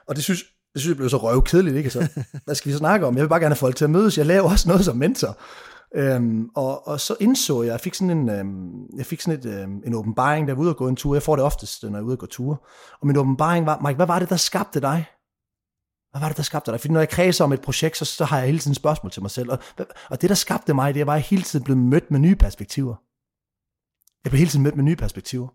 [0.08, 0.42] Og det synes,
[0.72, 1.90] det synes jeg blev så røvkedeligt, ikke?
[1.90, 2.08] Så,
[2.44, 3.14] hvad skal vi så snakke om?
[3.14, 4.18] Jeg vil bare gerne have folk til at mødes.
[4.18, 5.38] Jeg laver også noget som mentor.
[5.94, 9.46] Øhm, og, og så indså jeg, jeg fik sådan en, øhm, jeg fik sådan et,
[9.46, 11.14] øhm, en åbenbaring, jeg var ude og gå en tur.
[11.14, 12.66] Jeg får det oftest, når jeg er ude og gå tur.
[13.00, 15.06] Og min åbenbaring var, Mike, hvad var det, der skabte dig?
[16.18, 16.80] Hvad var det, der skabte dig?
[16.80, 19.22] Fordi når jeg kredser om et projekt, så, så har jeg hele tiden spørgsmål til
[19.22, 19.50] mig selv.
[19.50, 19.58] Og,
[20.10, 22.36] og det, der skabte mig, det var, at jeg hele tiden blev mødt med nye
[22.36, 22.94] perspektiver.
[24.24, 25.48] Jeg blev hele tiden mødt med nye perspektiver.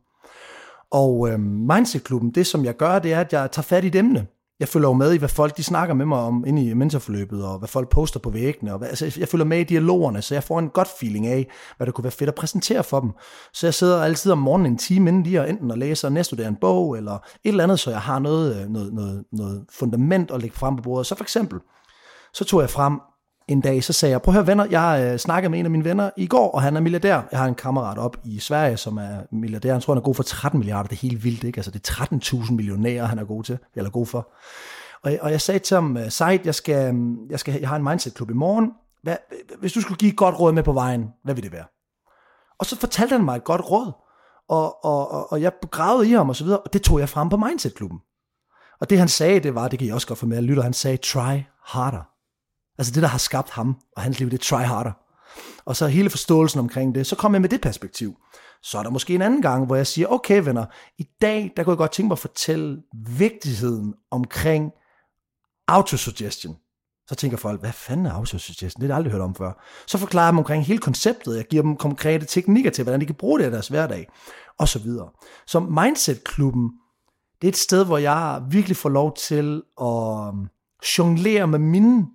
[0.92, 3.96] Og øh, Mindset-klubben, det som jeg gør, det er, at jeg tager fat i et
[3.96, 4.28] emne.
[4.60, 7.46] Jeg følger jo med i, hvad folk de snakker med mig om inde i mentorforløbet,
[7.46, 8.72] og hvad folk poster på væggene.
[8.72, 11.52] Og hvad, altså, jeg følger med i dialogerne, så jeg får en godt feeling af,
[11.78, 13.12] hvad det kunne være fedt at præsentere for dem.
[13.54, 16.12] Så jeg sidder altid om morgenen en time inden lige og enten og læser og
[16.12, 19.66] næststuderer en bog, eller et eller andet, så jeg har noget, øh, noget, noget, noget
[19.72, 21.08] fundament at lægge frem på bordet.
[21.08, 21.60] Så for eksempel,
[22.34, 23.00] så tog jeg frem
[23.48, 25.66] en dag, så sagde jeg, prøv at høre venner, jeg øh, snakkede øh, med en
[25.66, 27.22] af mine venner i går, og han er milliardær.
[27.32, 29.72] Jeg har en kammerat op i Sverige, som er milliardær.
[29.72, 30.88] Han tror, han er god for 13 milliarder.
[30.88, 31.58] Det er helt vildt, ikke?
[31.58, 34.32] Altså, det er 13.000 millionærer, han er god til, eller god for.
[35.04, 37.76] Og, og jeg sagde til ham, Sejt, Seid, jeg, skal, øh, jeg, skal, jeg har
[37.76, 38.72] en mindset-klub i morgen.
[39.04, 39.16] Hvad,
[39.60, 41.66] hvis du skulle give et godt råd med på vejen, hvad vil det være?
[42.60, 43.92] Og så fortalte han mig et godt råd,
[44.50, 47.10] og, og, og, og jeg begravede i ham og så videre, og det tog jeg
[47.10, 48.00] frem på Mindset-klubben.
[48.82, 50.62] Og det han sagde, det var, det kan I også godt få med at lytte,
[50.62, 52.13] han sagde, try harder.
[52.78, 54.92] Altså det, der har skabt ham og hans liv, det er try harder.
[55.66, 58.16] Og så hele forståelsen omkring det, så kom jeg med det perspektiv.
[58.62, 60.66] Så er der måske en anden gang, hvor jeg siger, okay venner,
[60.98, 64.72] i dag, der kunne jeg godt tænke mig at fortælle vigtigheden omkring
[65.68, 66.58] autosuggestion.
[67.08, 68.82] Så tænker folk, hvad fanden er autosuggestion?
[68.82, 69.64] Det har jeg aldrig hørt om før.
[69.88, 71.36] Så forklarer jeg dem omkring hele konceptet.
[71.36, 74.08] Jeg giver dem konkrete teknikker til, hvordan de kan bruge det i deres hverdag.
[74.60, 75.10] Og så videre.
[75.48, 76.72] Så Mindset-klubben,
[77.42, 80.48] det er et sted, hvor jeg virkelig får lov til at øhm,
[80.98, 82.08] jonglere med mine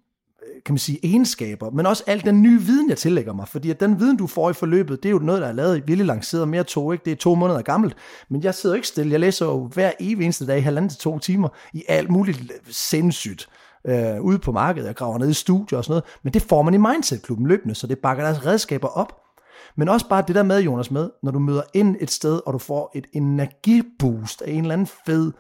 [0.64, 3.48] kan man sige, egenskaber, men også al den nye viden, jeg tillægger mig.
[3.48, 5.76] Fordi at den viden, du får i forløbet, det er jo noget, der er lavet
[5.76, 7.04] i virkelig lanceret mere to, ikke?
[7.04, 7.96] Det er to måneder gammelt.
[8.30, 9.12] Men jeg sidder ikke stille.
[9.12, 13.48] Jeg læser jo hver evig eneste dag, halvanden til to timer, i alt muligt sindssygt
[13.86, 14.86] øh, ude på markedet.
[14.86, 16.04] Jeg graver ned i studier og sådan noget.
[16.22, 19.12] Men det får man i Mindset-klubben løbende, så det bakker deres redskaber op.
[19.76, 22.52] Men også bare det der med, Jonas, med, når du møder ind et sted, og
[22.52, 25.32] du får et energiboost af en eller anden fed,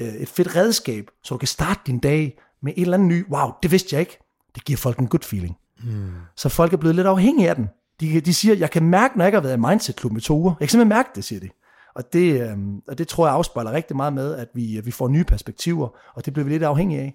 [0.00, 3.26] øh, et fedt redskab, så du kan starte din dag med en eller anden ny,
[3.30, 4.25] wow, det vidste jeg ikke
[4.56, 5.56] det giver folk en good feeling.
[5.84, 6.10] Mm.
[6.36, 7.68] Så folk er blevet lidt afhængige af den.
[8.00, 10.38] De, de siger, jeg kan mærke, når jeg ikke har været i Mindset-klub med to
[10.38, 10.54] uger.
[10.60, 11.48] Jeg kan simpelthen mærke det, siger de.
[11.94, 15.08] Og det, øh, og det tror jeg afspejler rigtig meget med, at vi, vi får
[15.08, 17.14] nye perspektiver, og det bliver vi lidt afhængige af.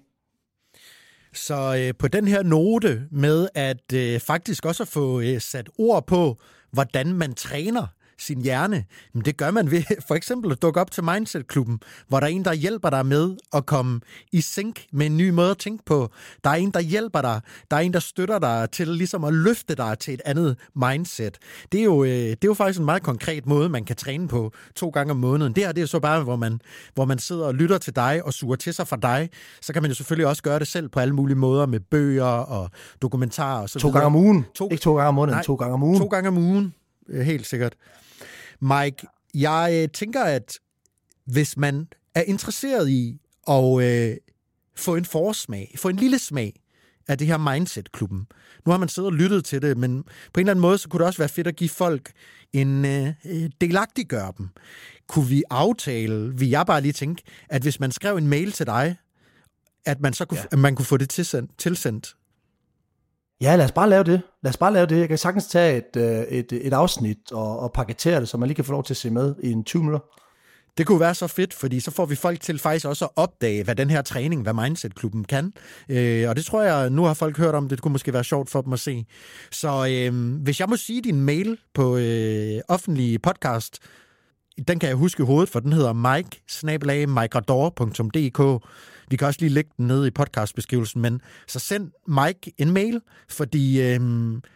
[1.34, 5.70] Så øh, på den her note med at øh, faktisk også at få øh, sat
[5.78, 6.38] ord på,
[6.70, 7.86] hvordan man træner
[8.22, 12.20] sin hjerne, men det gør man ved for eksempel at dukke op til Mindset-klubben, hvor
[12.20, 14.00] der er en, der hjælper dig med at komme
[14.32, 16.08] i sync med en ny måde at tænke på.
[16.44, 17.40] Der er en, der hjælper dig.
[17.70, 21.38] Der er en, der støtter dig til ligesom at løfte dig til et andet mindset.
[21.72, 24.28] Det er jo, øh, det er jo faktisk en meget konkret måde, man kan træne
[24.28, 25.52] på to gange om måneden.
[25.54, 26.60] Det her det er så bare, hvor man,
[26.94, 29.28] hvor man sidder og lytter til dig og suger til sig fra dig.
[29.62, 32.24] Så kan man jo selvfølgelig også gøre det selv på alle mulige måder med bøger
[32.24, 32.70] og
[33.02, 34.00] dokumentarer og så To videre.
[34.00, 34.44] gange om ugen.
[34.58, 35.98] To- Ikke to gange om måneden, Nej, to gange om ugen.
[36.00, 36.74] To gange om ugen,
[37.08, 37.74] øh, helt sikkert.
[38.62, 40.58] Mike, jeg øh, tænker, at
[41.24, 44.16] hvis man er interesseret i at øh,
[44.76, 46.62] få en forsmag, få en lille smag
[47.08, 48.26] af det her Mindset-klubben.
[48.66, 50.88] Nu har man siddet og lyttet til det, men på en eller anden måde, så
[50.88, 52.12] kunne det også være fedt at give folk
[52.52, 54.48] en øh, øh, delagtiggør dem.
[55.06, 58.66] Kunne vi aftale, vil jeg bare lige tænke, at hvis man skrev en mail til
[58.66, 58.96] dig,
[59.84, 60.46] at man så kunne, ja.
[60.52, 62.16] at man kunne få det tilsendt, tilsendt
[63.42, 64.22] Ja, lad os bare lave det.
[64.42, 64.98] Lad os bare lave det.
[64.98, 68.46] Jeg kan sagtens tage et, øh, et, et afsnit og, og paketere det, så man
[68.46, 70.00] lige kan få lov til at se med i en 20 minutter.
[70.78, 73.64] Det kunne være så fedt, fordi så får vi folk til faktisk også at opdage,
[73.64, 75.52] hvad den her træning, hvad Mindset-klubben kan.
[75.88, 78.50] Øh, og det tror jeg, nu har folk hørt om, det kunne måske være sjovt
[78.50, 79.06] for dem at se.
[79.50, 83.78] Så øh, hvis jeg må sige din mail på øh, offentlige podcast,
[84.68, 86.42] den kan jeg huske i hovedet, for den hedder mike
[89.12, 93.00] vi kan også lige lægge den nede i podcastbeskrivelsen, men så send Mike en mail,
[93.28, 94.00] fordi øh,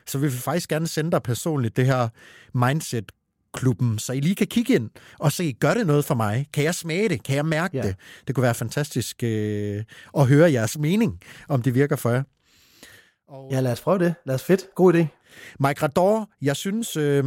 [0.06, 2.08] så vil vi faktisk gerne sende dig personligt det her
[2.54, 3.12] mindset
[3.54, 6.46] klubben, så I lige kan kigge ind og se, gør det noget for mig?
[6.52, 7.22] Kan jeg smage det?
[7.22, 7.82] Kan jeg mærke Ja.
[7.82, 7.96] det?
[8.26, 9.82] Det kunne være fantastisk øh,
[10.18, 12.22] at høre jeres mening, om det virker for jer.
[13.28, 14.14] Og Ja, lad os prøve det.
[14.26, 14.66] Lad os fedt.
[14.74, 15.06] God idé.
[15.60, 17.24] Mike Rador, jeg synes, øh,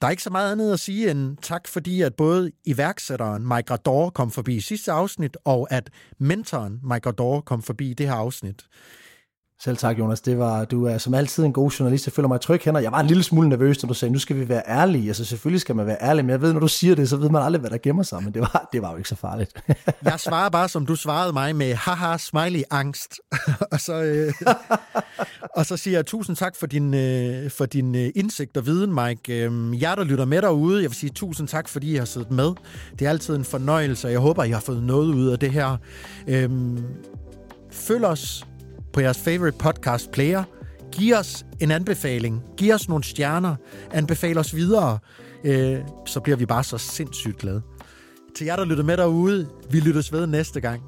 [0.00, 3.70] der er ikke så meget andet at sige end tak, fordi at både iværksætteren Mike
[3.72, 8.62] Rador kom forbi sidste afsnit, og at mentoren Mike Rador kom forbi det her afsnit.
[9.64, 10.20] Selv tak, Jonas.
[10.20, 12.06] Det var, du er som altid en god journalist.
[12.06, 12.80] Jeg føler mig tryg hænder.
[12.80, 15.08] Jeg var en lille smule nervøs, når du sagde, nu skal vi være ærlige.
[15.08, 17.30] Altså selvfølgelig skal man være ærlig, men jeg ved, når du siger det, så ved
[17.30, 18.22] man aldrig, hvad der gemmer sig.
[18.22, 19.52] Men det var, det var jo ikke så farligt.
[20.04, 23.20] Jeg svarer bare, som du svarede mig, med haha, smiley, angst.
[23.72, 24.32] og, så, øh,
[25.56, 28.94] og så siger jeg tusind tak for din, øh, for din øh, indsigt og viden,
[28.94, 29.44] Mike.
[29.44, 32.30] Øh, jer, der lytter med derude, jeg vil sige tusind tak, fordi I har siddet
[32.30, 32.50] med.
[32.98, 35.50] Det er altid en fornøjelse, og jeg håber, I har fået noget ud af det
[35.50, 35.76] her.
[36.28, 36.50] Øh,
[37.70, 38.44] følg os
[38.94, 40.44] på jeres favorite podcast player.
[40.92, 42.42] Giv os en anbefaling.
[42.56, 43.56] Giv os nogle stjerner.
[43.90, 44.98] Anbefal os videre.
[45.44, 47.62] Øh, så bliver vi bare så sindssygt glade.
[48.36, 50.82] Til jer, der lytter med derude, vi lyttes ved næste gang.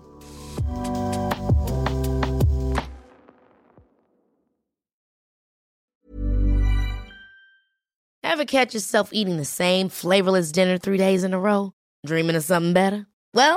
[8.24, 11.70] Ever catch yourself eating the same flavorless dinner three days in a row?
[12.09, 13.04] Dreaming of something better?
[13.34, 13.57] Well,